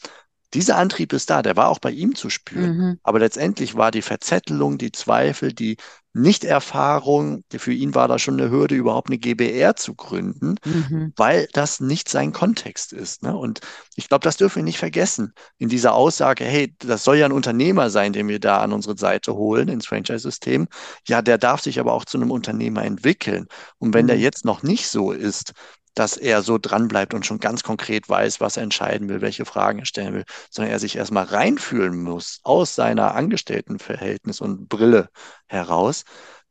[0.55, 2.77] Dieser Antrieb ist da, der war auch bei ihm zu spüren.
[2.77, 2.99] Mhm.
[3.03, 5.77] Aber letztendlich war die Verzettelung, die Zweifel, die
[6.15, 11.13] Nichterfahrung, für ihn war da schon eine Hürde, überhaupt eine GBR zu gründen, mhm.
[11.17, 13.23] weil das nicht sein Kontext ist.
[13.23, 13.35] Ne?
[13.35, 13.61] Und
[13.97, 17.33] ich glaube, das dürfen wir nicht vergessen in dieser Aussage, hey, das soll ja ein
[17.33, 20.69] Unternehmer sein, den wir da an unsere Seite holen ins Franchise-System.
[21.09, 23.47] Ja, der darf sich aber auch zu einem Unternehmer entwickeln.
[23.79, 24.09] Und wenn mhm.
[24.09, 25.53] der jetzt noch nicht so ist,
[25.95, 29.81] dass er so dranbleibt und schon ganz konkret weiß, was er entscheiden will, welche Fragen
[29.81, 35.09] er stellen will, sondern er sich erstmal reinfühlen muss aus seiner Angestelltenverhältnis und Brille
[35.47, 36.05] heraus.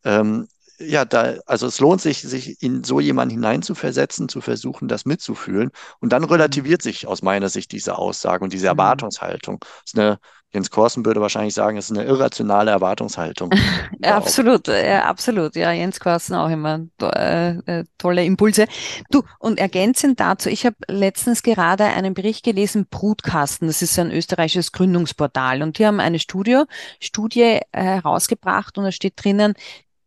[0.04, 0.48] Ähm,
[0.80, 5.72] ja, da, also es lohnt sich, sich in so jemanden hineinzuversetzen, zu versuchen, das mitzufühlen.
[6.00, 8.80] Und dann relativiert sich aus meiner Sicht diese Aussage und diese mhm.
[8.80, 9.60] Erwartungshaltung.
[9.60, 10.20] Das ist eine
[10.54, 13.52] Jens Korsen würde wahrscheinlich sagen, es ist eine irrationale Erwartungshaltung.
[14.02, 15.56] absolut, ja, absolut.
[15.56, 18.68] Ja, Jens Korsen auch immer äh, äh, tolle Impulse.
[19.10, 24.12] Du, und ergänzend dazu, ich habe letztens gerade einen Bericht gelesen, Brutkasten, das ist ein
[24.12, 25.62] österreichisches Gründungsportal.
[25.62, 26.64] Und die haben eine Studie,
[27.00, 29.54] Studie äh, herausgebracht und da steht drinnen,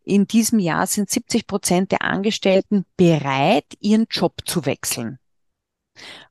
[0.03, 5.17] in diesem Jahr sind 70 Prozent der Angestellten bereit, ihren Job zu wechseln.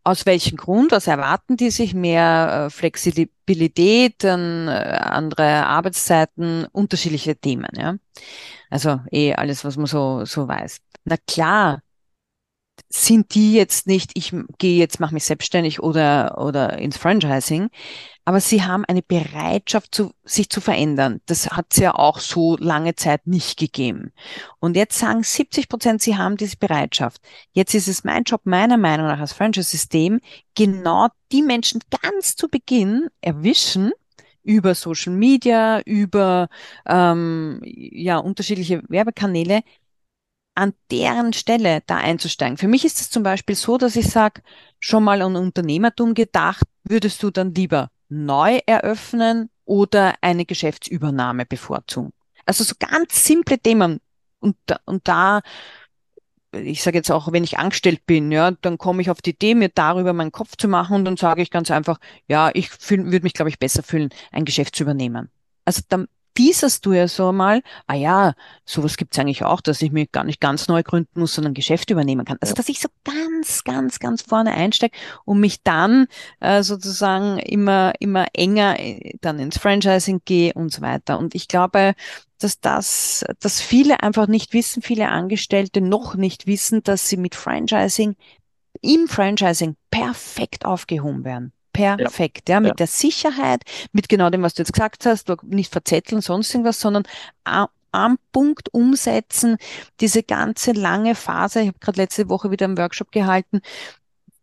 [0.02, 0.92] Aus welchem Grund?
[0.92, 1.94] Was erwarten die sich?
[1.94, 7.96] Mehr äh, Flexibilität, äh, andere Arbeitszeiten, unterschiedliche Themen, ja.
[8.70, 10.78] Also eh alles, was man so, so weiß.
[11.04, 11.80] Na klar,
[12.88, 17.70] sind die jetzt nicht, ich gehe jetzt, mache mich selbstständig oder, oder ins Franchising,
[18.24, 21.20] aber sie haben eine Bereitschaft, zu, sich zu verändern.
[21.26, 24.12] Das hat es ja auch so lange Zeit nicht gegeben.
[24.60, 27.20] Und jetzt sagen 70 Prozent, sie haben diese Bereitschaft.
[27.52, 30.20] Jetzt ist es mein Job, meiner Meinung nach als Franchise-System,
[30.54, 33.92] genau die Menschen ganz zu Beginn erwischen,
[34.44, 36.48] über Social Media, über
[36.86, 39.62] ähm, ja unterschiedliche Werbekanäle,
[40.54, 42.56] an deren Stelle da einzusteigen.
[42.56, 44.42] Für mich ist es zum Beispiel so, dass ich sage,
[44.78, 52.12] schon mal an Unternehmertum gedacht, würdest du dann lieber neu eröffnen oder eine Geschäftsübernahme bevorzugen?
[52.46, 54.00] Also so ganz simple Themen.
[54.40, 55.40] Und, und da
[56.62, 59.54] ich sage jetzt auch, wenn ich angestellt bin, ja, dann komme ich auf die Idee,
[59.54, 63.20] mir darüber meinen Kopf zu machen und dann sage ich ganz einfach, ja, ich würde
[63.20, 65.30] mich, glaube ich, besser fühlen, ein Geschäft zu übernehmen.
[65.64, 69.92] Also dann teaserst du ja so mal, ah ja, sowas gibt's eigentlich auch, dass ich
[69.92, 72.38] mir gar nicht ganz neu gründen muss, sondern Geschäft übernehmen kann.
[72.40, 76.06] Also dass ich so ganz, ganz, ganz vorne einsteige und mich dann
[76.40, 81.18] äh, sozusagen immer, immer enger äh, dann ins Franchising gehe und so weiter.
[81.18, 81.94] Und ich glaube,
[82.38, 87.34] dass das, dass viele einfach nicht wissen, viele Angestellte noch nicht wissen, dass sie mit
[87.34, 88.16] Franchising
[88.82, 91.52] im Franchising perfekt aufgehoben werden.
[91.74, 92.74] Perfekt, ja, ja mit ja.
[92.74, 97.04] der Sicherheit, mit genau dem, was du jetzt gesagt hast, nicht verzetteln, sonst irgendwas, sondern
[97.44, 99.56] am Punkt umsetzen,
[100.00, 101.60] diese ganze lange Phase.
[101.60, 103.60] Ich habe gerade letzte Woche wieder einen Workshop gehalten,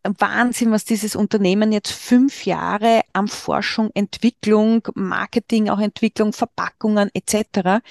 [0.03, 7.81] Wahnsinn, was dieses Unternehmen jetzt fünf Jahre am Forschung, Entwicklung, Marketing, auch Entwicklung, Verpackungen etc.,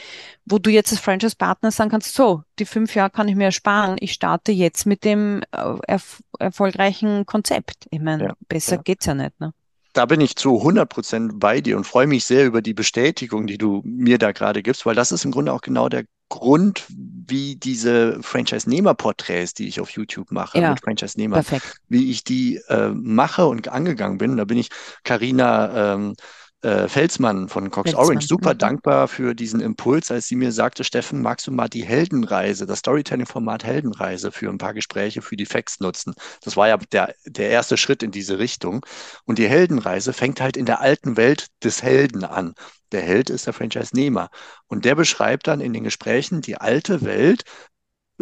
[0.44, 3.96] wo du jetzt als Franchise-Partner sagen kannst, so, die fünf Jahre kann ich mir ersparen,
[4.00, 7.86] ich starte jetzt mit dem äh, erf erfolgreichen Konzept.
[7.90, 8.82] Ich meine, ja, besser ja.
[8.82, 9.38] geht's ja nicht.
[9.40, 9.52] Ne?
[9.92, 13.46] da bin ich zu 100 Prozent bei dir und freue mich sehr über die Bestätigung,
[13.46, 16.86] die du mir da gerade gibst, weil das ist im Grunde auch genau der Grund,
[16.88, 21.44] wie diese Franchise-Nehmer-Porträts, die ich auf YouTube mache, ja, mit Franchise-Nehmern,
[21.88, 24.38] wie ich die äh, mache und angegangen bin.
[24.38, 24.70] Da bin ich
[25.04, 26.14] Karina ähm,
[26.62, 28.06] äh, Felsmann von Cox Felsmann.
[28.06, 28.58] Orange super mhm.
[28.58, 32.80] dankbar für diesen Impuls, als sie mir sagte, Steffen, magst du mal die Heldenreise, das
[32.80, 36.14] Storytelling-Format Heldenreise für ein paar Gespräche für die Facts nutzen?
[36.42, 38.84] Das war ja der, der erste Schritt in diese Richtung.
[39.24, 42.54] Und die Heldenreise fängt halt in der alten Welt des Helden an.
[42.92, 44.30] Der Held ist der Franchise-Nehmer.
[44.66, 47.44] Und der beschreibt dann in den Gesprächen die alte Welt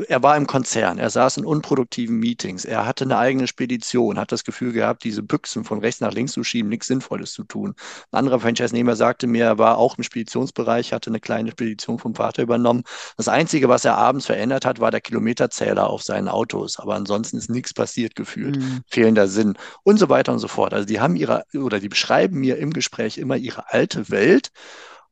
[0.07, 4.33] er war im Konzern, er saß in unproduktiven Meetings, er hatte eine eigene Spedition, hat
[4.33, 7.75] das Gefühl gehabt, diese Büchsen von rechts nach links zu schieben, nichts Sinnvolles zu tun.
[8.11, 12.15] Ein anderer Franchise-Nehmer sagte mir, er war auch im Speditionsbereich, hatte eine kleine Spedition vom
[12.15, 12.85] Vater übernommen.
[13.17, 16.79] Das Einzige, was er abends verändert hat, war der Kilometerzähler auf seinen Autos.
[16.79, 18.57] Aber ansonsten ist nichts passiert gefühlt.
[18.57, 18.81] Mhm.
[18.87, 20.75] Fehlender Sinn und so weiter und so fort.
[20.75, 24.51] Also die haben ihre, oder die beschreiben mir im Gespräch immer ihre alte Welt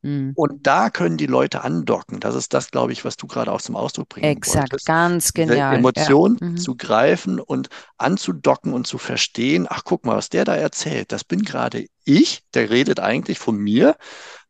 [0.07, 0.31] Mhm.
[0.35, 2.21] Und da können die Leute andocken.
[2.21, 4.87] Das ist das, glaube ich, was du gerade auch zum Ausdruck bringen Exakt, wolltest.
[4.87, 5.71] ganz genial.
[5.71, 6.47] Diese Emotion ja.
[6.47, 6.57] mhm.
[6.57, 7.67] zu greifen und
[7.97, 12.43] anzudocken und zu verstehen, ach guck mal, was der da erzählt, das bin gerade ich,
[12.53, 13.97] der redet eigentlich von mir.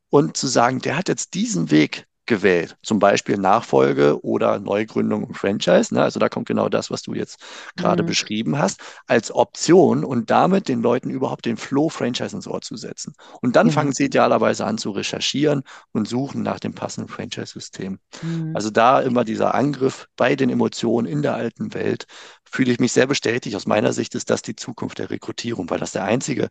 [0.09, 2.77] Und zu sagen, der hat jetzt diesen Weg gewählt.
[2.83, 5.93] Zum Beispiel Nachfolge oder Neugründung und Franchise.
[5.93, 6.03] Ne?
[6.03, 7.39] Also da kommt genau das, was du jetzt
[7.75, 8.07] gerade mhm.
[8.07, 12.75] beschrieben hast, als Option und damit den Leuten überhaupt den Flow Franchise ins Ohr zu
[12.75, 13.13] setzen.
[13.41, 13.71] Und dann mhm.
[13.71, 17.99] fangen sie idealerweise an zu recherchieren und suchen nach dem passenden Franchise-System.
[18.21, 18.51] Mhm.
[18.53, 22.05] Also da immer dieser Angriff bei den Emotionen in der alten Welt
[22.43, 23.55] fühle ich mich sehr bestätigt.
[23.55, 26.49] Aus meiner Sicht ist das die Zukunft der Rekrutierung, weil das der einzige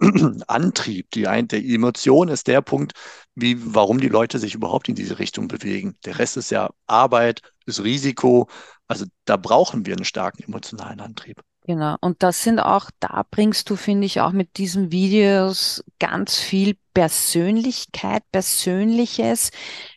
[0.46, 2.92] Antrieb, die, die Emotion ist der Punkt,
[3.34, 5.96] wie, warum die Leute sich überhaupt in diese Richtung bewegen.
[6.04, 8.48] Der Rest ist ja Arbeit, ist Risiko.
[8.88, 11.42] Also da brauchen wir einen starken emotionalen Antrieb.
[11.66, 11.96] Genau.
[12.00, 16.76] Und das sind auch, da bringst du, finde ich, auch mit diesen Videos ganz viel
[16.94, 19.50] Persönlichkeit, Persönliches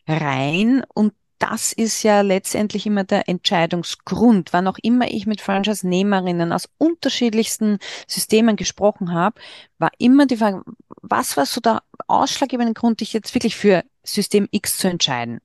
[0.08, 4.54] rein und das ist ja letztendlich immer der Entscheidungsgrund.
[4.54, 9.40] Wann auch immer ich mit Franchise-Nehmerinnen aus unterschiedlichsten Systemen gesprochen habe,
[9.78, 10.64] war immer die Frage,
[11.02, 15.40] was war so der ausschlaggebende Grund, dich jetzt wirklich für System X zu entscheiden?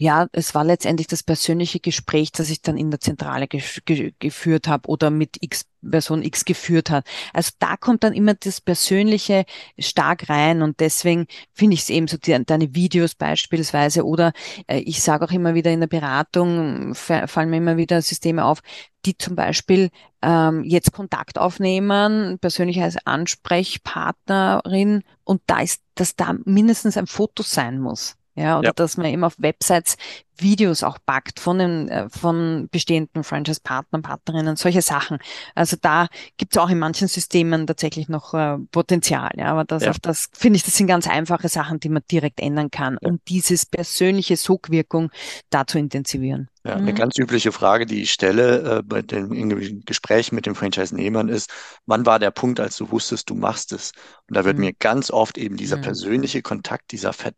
[0.00, 4.12] Ja, es war letztendlich das persönliche Gespräch, das ich dann in der Zentrale ge ge
[4.20, 7.04] geführt habe oder mit X Person X geführt hat.
[7.32, 9.44] Also da kommt dann immer das Persönliche
[9.76, 14.32] stark rein und deswegen finde ich es eben so die, deine Videos beispielsweise oder
[14.68, 18.60] äh, ich sage auch immer wieder in der Beratung fallen mir immer wieder Systeme auf,
[19.04, 19.90] die zum Beispiel
[20.22, 27.42] ähm, jetzt Kontakt aufnehmen, persönlich als Ansprechpartnerin und da ist, dass da mindestens ein Foto
[27.42, 28.17] sein muss.
[28.38, 28.72] Ja, oder ja.
[28.72, 29.96] dass man eben auf Websites
[30.40, 35.18] Videos auch packt von den, äh, von bestehenden Franchise-Partnern, Partnerinnen, solche Sachen.
[35.54, 39.30] Also da gibt es auch in manchen Systemen tatsächlich noch äh, Potenzial.
[39.36, 39.90] Ja, aber das, ja.
[39.90, 43.08] auf das finde ich, das sind ganz einfache Sachen, die man direkt ändern kann, ja.
[43.08, 45.10] um dieses persönliche Sogwirkung
[45.50, 46.48] da zu intensivieren.
[46.64, 46.96] Ja, eine mhm.
[46.96, 51.50] ganz übliche Frage, die ich stelle äh, bei den Gesprächen mit den Franchise-Nehmern ist,
[51.86, 53.92] wann war der Punkt, als du wusstest, du machst es?
[54.28, 54.64] Und da wird mhm.
[54.64, 55.82] mir ganz oft eben dieser mhm.
[55.82, 57.32] persönliche Kontakt, dieser Ver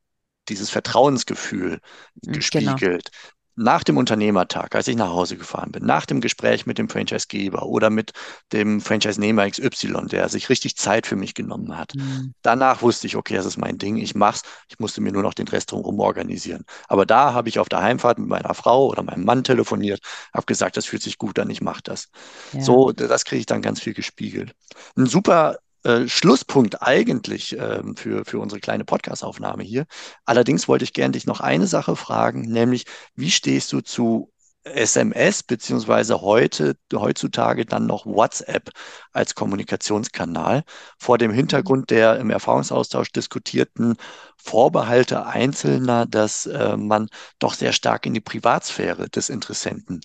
[0.50, 1.80] dieses Vertrauensgefühl
[2.22, 3.10] mhm, gespiegelt.
[3.10, 3.32] Genau.
[3.56, 7.66] Nach dem Unternehmertag, als ich nach Hause gefahren bin, nach dem Gespräch mit dem Franchisegeber
[7.66, 8.12] oder mit
[8.52, 11.94] dem Franchise-Nehmer XY, der sich richtig Zeit für mich genommen hat.
[11.94, 12.32] Mhm.
[12.40, 14.42] Danach wusste ich, okay, das ist mein Ding, ich mach's.
[14.68, 16.64] Ich musste mir nur noch den Rest drumherum organisieren.
[16.88, 20.00] Aber da habe ich auf der Heimfahrt mit meiner Frau oder meinem Mann telefoniert,
[20.32, 22.08] habe gesagt, das fühlt sich gut an, ich mache das.
[22.52, 22.62] Ja.
[22.62, 24.54] So, das kriege ich dann ganz viel gespiegelt.
[24.96, 29.86] Ein super äh, Schlusspunkt eigentlich äh, für, für unsere kleine Podcast-Aufnahme hier.
[30.24, 34.32] Allerdings wollte ich gerne dich noch eine Sache fragen, nämlich wie stehst du zu
[34.64, 38.70] SMS beziehungsweise heute, heutzutage dann noch WhatsApp
[39.12, 40.64] als Kommunikationskanal
[40.98, 43.96] vor dem Hintergrund der im Erfahrungsaustausch diskutierten
[44.36, 47.08] Vorbehalte Einzelner, dass äh, man
[47.38, 50.02] doch sehr stark in die Privatsphäre des Interessenten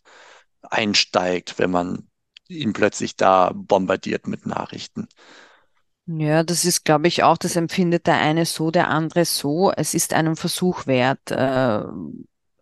[0.62, 2.10] einsteigt, wenn man
[2.48, 5.08] ihn plötzlich da bombardiert mit Nachrichten.
[6.08, 9.72] Ja, das ist, glaube ich, auch, das empfindet der eine so, der andere so.
[9.76, 11.32] Es ist einen Versuch wert.
[11.32, 11.84] Äh,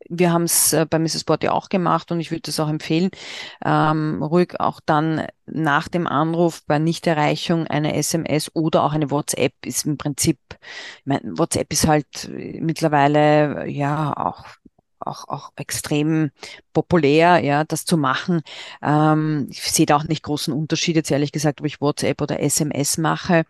[0.09, 1.25] wir haben es äh, bei Mrs.
[1.25, 3.09] Bot ja auch gemacht und ich würde das auch empfehlen,
[3.65, 9.53] ähm, ruhig auch dann nach dem Anruf bei Nichterreichung eine SMS oder auch eine WhatsApp
[9.65, 10.39] ist im Prinzip,
[10.99, 14.45] ich meine, WhatsApp ist halt mittlerweile ja auch
[15.06, 16.32] auch, auch extrem
[16.74, 18.41] populär, ja, das zu machen.
[18.82, 22.41] Ähm, ich sehe da auch nicht großen Unterschied jetzt ehrlich gesagt, ob ich WhatsApp oder
[22.41, 23.43] SMS mache,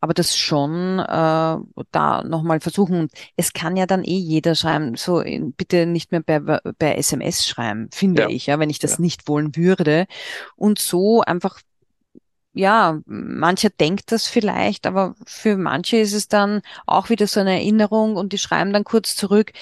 [0.00, 3.08] aber das schon äh, da nochmal versuchen.
[3.36, 5.22] Es kann ja dann eh jeder schreiben, so
[5.56, 8.28] bitte nicht mehr bei, bei SMS schreiben, finde ja.
[8.28, 9.00] ich, ja, wenn ich das ja.
[9.00, 10.06] nicht wollen würde.
[10.56, 11.60] Und so einfach
[12.56, 17.52] ja, mancher denkt das vielleicht, aber für manche ist es dann auch wieder so eine
[17.52, 19.52] Erinnerung und die schreiben dann kurz zurück,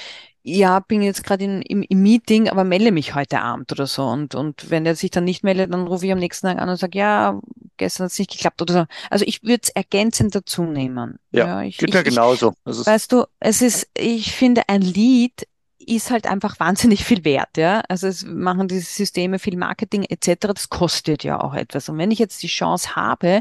[0.46, 4.04] ja, bin jetzt gerade im, im Meeting, aber melde mich heute Abend oder so.
[4.04, 6.68] Und, und wenn er sich dann nicht meldet, dann rufe ich am nächsten Tag an
[6.68, 7.40] und sage, ja,
[7.78, 8.84] gestern hat es nicht geklappt oder so.
[9.08, 11.18] Also ich würde es ergänzend dazu nehmen.
[11.32, 12.52] Ja, ja ich, geht ja genauso.
[12.66, 15.48] Ich, weißt du, es ist, ich finde, ein Lied
[15.84, 17.82] ist halt einfach wahnsinnig viel wert, ja.
[17.88, 20.52] Also es machen diese Systeme viel Marketing etc.
[20.54, 21.88] Das kostet ja auch etwas.
[21.88, 23.40] Und wenn ich jetzt die Chance habe,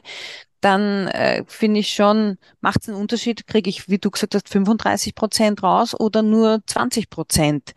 [0.61, 4.47] dann äh, finde ich schon, macht es einen Unterschied, kriege ich, wie du gesagt hast,
[4.49, 7.73] 35 Prozent raus oder nur 20 Prozent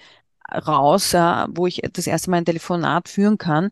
[0.67, 3.71] raus, ja, wo ich das erste Mal ein Telefonat führen kann.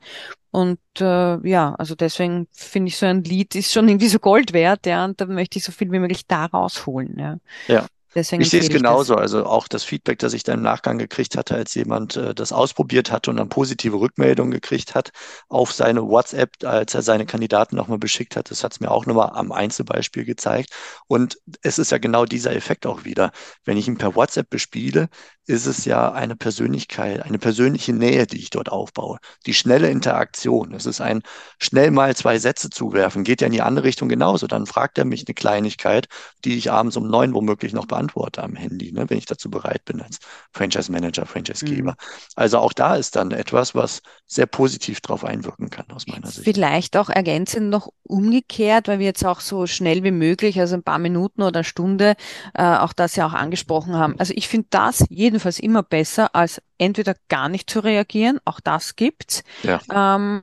[0.51, 4.53] Und äh, ja, also deswegen finde ich so ein Lied ist schon irgendwie so Gold
[4.53, 7.39] wert, ja, und da möchte ich so viel wie möglich da rausholen, ja.
[7.69, 9.17] Ja, Deswegen ich sehe es genauso.
[9.17, 12.53] Also auch das Feedback, das ich dann im Nachgang gekriegt hatte, als jemand äh, das
[12.53, 15.11] ausprobiert hat und dann positive Rückmeldungen gekriegt hat
[15.49, 19.07] auf seine WhatsApp, als er seine Kandidaten nochmal beschickt hat, das hat es mir auch
[19.07, 20.71] nochmal am Einzelbeispiel gezeigt.
[21.09, 23.33] Und es ist ja genau dieser Effekt auch wieder.
[23.65, 25.09] Wenn ich ihn per WhatsApp bespiele,
[25.47, 29.19] ist es ja eine Persönlichkeit, eine persönliche Nähe, die ich dort aufbaue.
[29.47, 30.73] Die schnelle Interaktion.
[30.73, 31.23] Es ist ein
[31.59, 33.25] schnell mal zwei Sätze zuwerfen.
[33.25, 34.47] Geht ja in die andere Richtung genauso.
[34.47, 36.09] Dann fragt er mich eine Kleinigkeit,
[36.45, 39.85] die ich abends um neun womöglich noch beantworte am Handy, ne, wenn ich dazu bereit
[39.85, 40.19] bin als
[40.53, 41.93] Franchise Manager, Franchisegeber.
[41.93, 41.97] Mhm.
[42.37, 46.45] Also auch da ist dann etwas, was sehr positiv darauf einwirken kann aus meiner Sicht.
[46.45, 50.83] Vielleicht auch ergänzend noch umgekehrt, weil wir jetzt auch so schnell wie möglich, also ein
[50.83, 52.15] paar Minuten oder eine Stunde,
[52.55, 54.15] äh, auch das ja auch angesprochen haben.
[54.19, 58.61] Also ich finde das jeden jedenfalls immer besser, als entweder gar nicht zu reagieren, auch
[58.61, 59.81] das gibt's, ja.
[59.93, 60.43] ähm,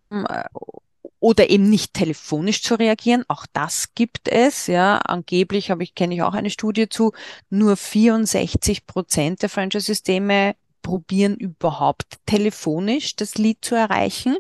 [1.19, 4.67] oder eben nicht telefonisch zu reagieren, auch das gibt es.
[4.67, 7.13] Ja, angeblich habe ich kenne ich auch eine Studie zu,
[7.49, 14.35] nur 64 Prozent der Franchise-Systeme probieren überhaupt telefonisch das Lied zu erreichen.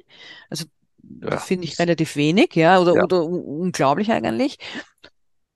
[0.49, 0.65] Also
[1.21, 1.37] ja.
[1.37, 3.03] finde ich relativ wenig, ja, oder, ja.
[3.03, 4.57] oder unglaublich eigentlich.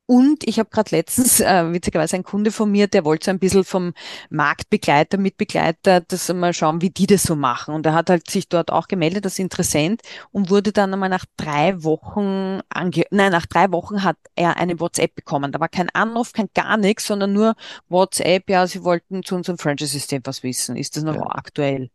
[0.08, 3.40] Und ich habe gerade letztens, äh, witzigerweise, ein Kunde von mir, der wollte so ein
[3.40, 3.94] bisschen vom
[4.30, 7.74] Marktbegleiter, Mitbegleiter, das mal schauen, wie die das so machen.
[7.74, 10.02] Und er hat halt sich dort auch gemeldet als Interessent
[10.32, 14.80] und wurde dann einmal nach drei Wochen, ange nein, nach drei Wochen hat er eine
[14.80, 15.52] WhatsApp bekommen.
[15.52, 17.56] Da war kein Anruf, kein gar nichts, sondern nur
[17.90, 20.76] WhatsApp, ja, sie wollten zu unserem Franchise-System was wissen.
[20.76, 21.26] Ist das noch ja.
[21.30, 21.90] aktuell?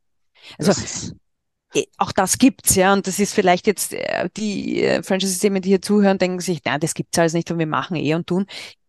[0.59, 1.13] Also, äh,
[1.99, 5.83] auch das gibt's, ja, und das ist vielleicht jetzt äh, die äh, Franchise-Systeme, die hier
[5.83, 8.47] zuhören, denken sich, na, das gibt's alles nicht und wir machen eh und tun.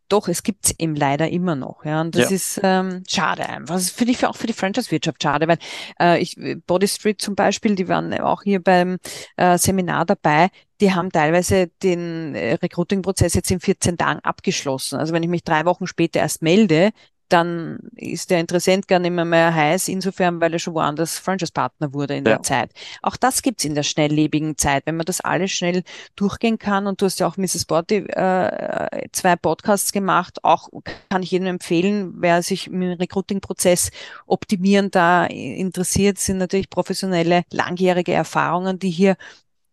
[0.09, 2.35] Doch, es gibt's eben leider immer noch, ja, und das ja.
[2.35, 3.75] ist ähm, schade einfach.
[3.75, 5.57] Das ist für die, auch für die Franchise-Wirtschaft schade, weil
[6.01, 6.35] äh, ich
[6.67, 8.97] Body Street zum Beispiel, die waren auch hier beim
[9.37, 10.49] äh, Seminar dabei,
[10.81, 14.99] die haben teilweise den äh, Recruiting-Prozess jetzt in 14 Tagen abgeschlossen.
[14.99, 16.91] Also wenn ich mich drei Wochen später erst melde,
[17.31, 21.93] dann ist der Interessent gar nicht mehr, mehr heiß, insofern, weil er schon woanders Franchise-Partner
[21.93, 22.33] wurde in ja.
[22.33, 22.71] der Zeit.
[23.01, 25.83] Auch das gibt's in der schnelllebigen Zeit, wenn man das alles schnell
[26.15, 26.87] durchgehen kann.
[26.87, 27.65] Und du hast ja auch Mrs.
[27.65, 30.43] Borty äh, zwei Podcasts gemacht.
[30.43, 30.69] Auch
[31.09, 33.91] kann ich jedem empfehlen, wer sich dem Recruiting-Prozess
[34.25, 39.15] optimieren da interessiert, sind natürlich professionelle, langjährige Erfahrungen, die hier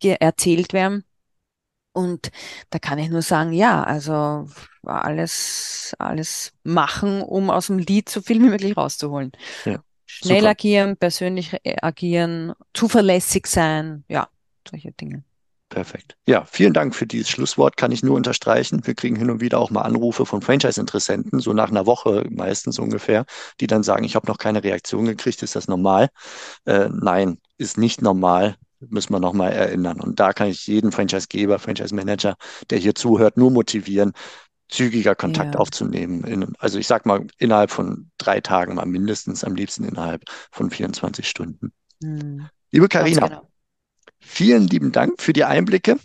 [0.01, 1.03] erzählt werden.
[1.91, 2.31] Und
[2.69, 4.47] da kann ich nur sagen, ja, also
[4.89, 9.31] alles, alles machen, um aus dem Lied so viel wie möglich rauszuholen.
[9.65, 10.49] Ja, Schnell super.
[10.49, 14.27] agieren, persönlich agieren, zuverlässig sein, ja,
[14.67, 15.23] solche Dinge.
[15.69, 16.17] Perfekt.
[16.27, 18.85] Ja, vielen Dank für dieses Schlusswort, kann ich nur unterstreichen.
[18.87, 22.79] Wir kriegen hin und wieder auch mal Anrufe von Franchise-Interessenten, so nach einer Woche meistens
[22.79, 23.25] ungefähr,
[23.59, 26.09] die dann sagen, ich habe noch keine Reaktion gekriegt, ist das normal?
[26.65, 28.55] Äh, nein, ist nicht normal
[28.87, 29.99] müssen wir nochmal erinnern.
[29.99, 32.35] Und da kann ich jeden Franchisegeber, Franchise-Manager,
[32.69, 34.13] der hier zuhört, nur motivieren,
[34.69, 35.59] zügiger Kontakt ja.
[35.59, 36.23] aufzunehmen.
[36.23, 40.69] In, also ich sag mal, innerhalb von drei Tagen mal mindestens, am liebsten innerhalb von
[40.69, 41.73] 24 Stunden.
[42.01, 42.47] Hm.
[42.71, 43.49] Liebe Karina, genau.
[44.19, 45.97] vielen lieben Dank für die Einblicke.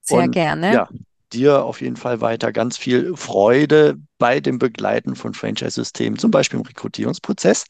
[0.00, 0.72] Sehr und, gerne.
[0.72, 0.88] Ja,
[1.32, 6.60] dir auf jeden Fall weiter ganz viel Freude bei dem Begleiten von Franchise-Systemen, zum Beispiel
[6.60, 7.64] im Rekrutierungsprozess.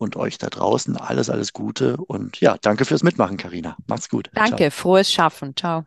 [0.00, 1.96] Und euch da draußen alles, alles Gute.
[1.96, 3.76] Und ja, danke fürs Mitmachen, Karina.
[3.88, 4.30] Macht's gut.
[4.32, 4.70] Danke, Ciao.
[4.70, 5.56] frohes Schaffen.
[5.56, 5.86] Ciao.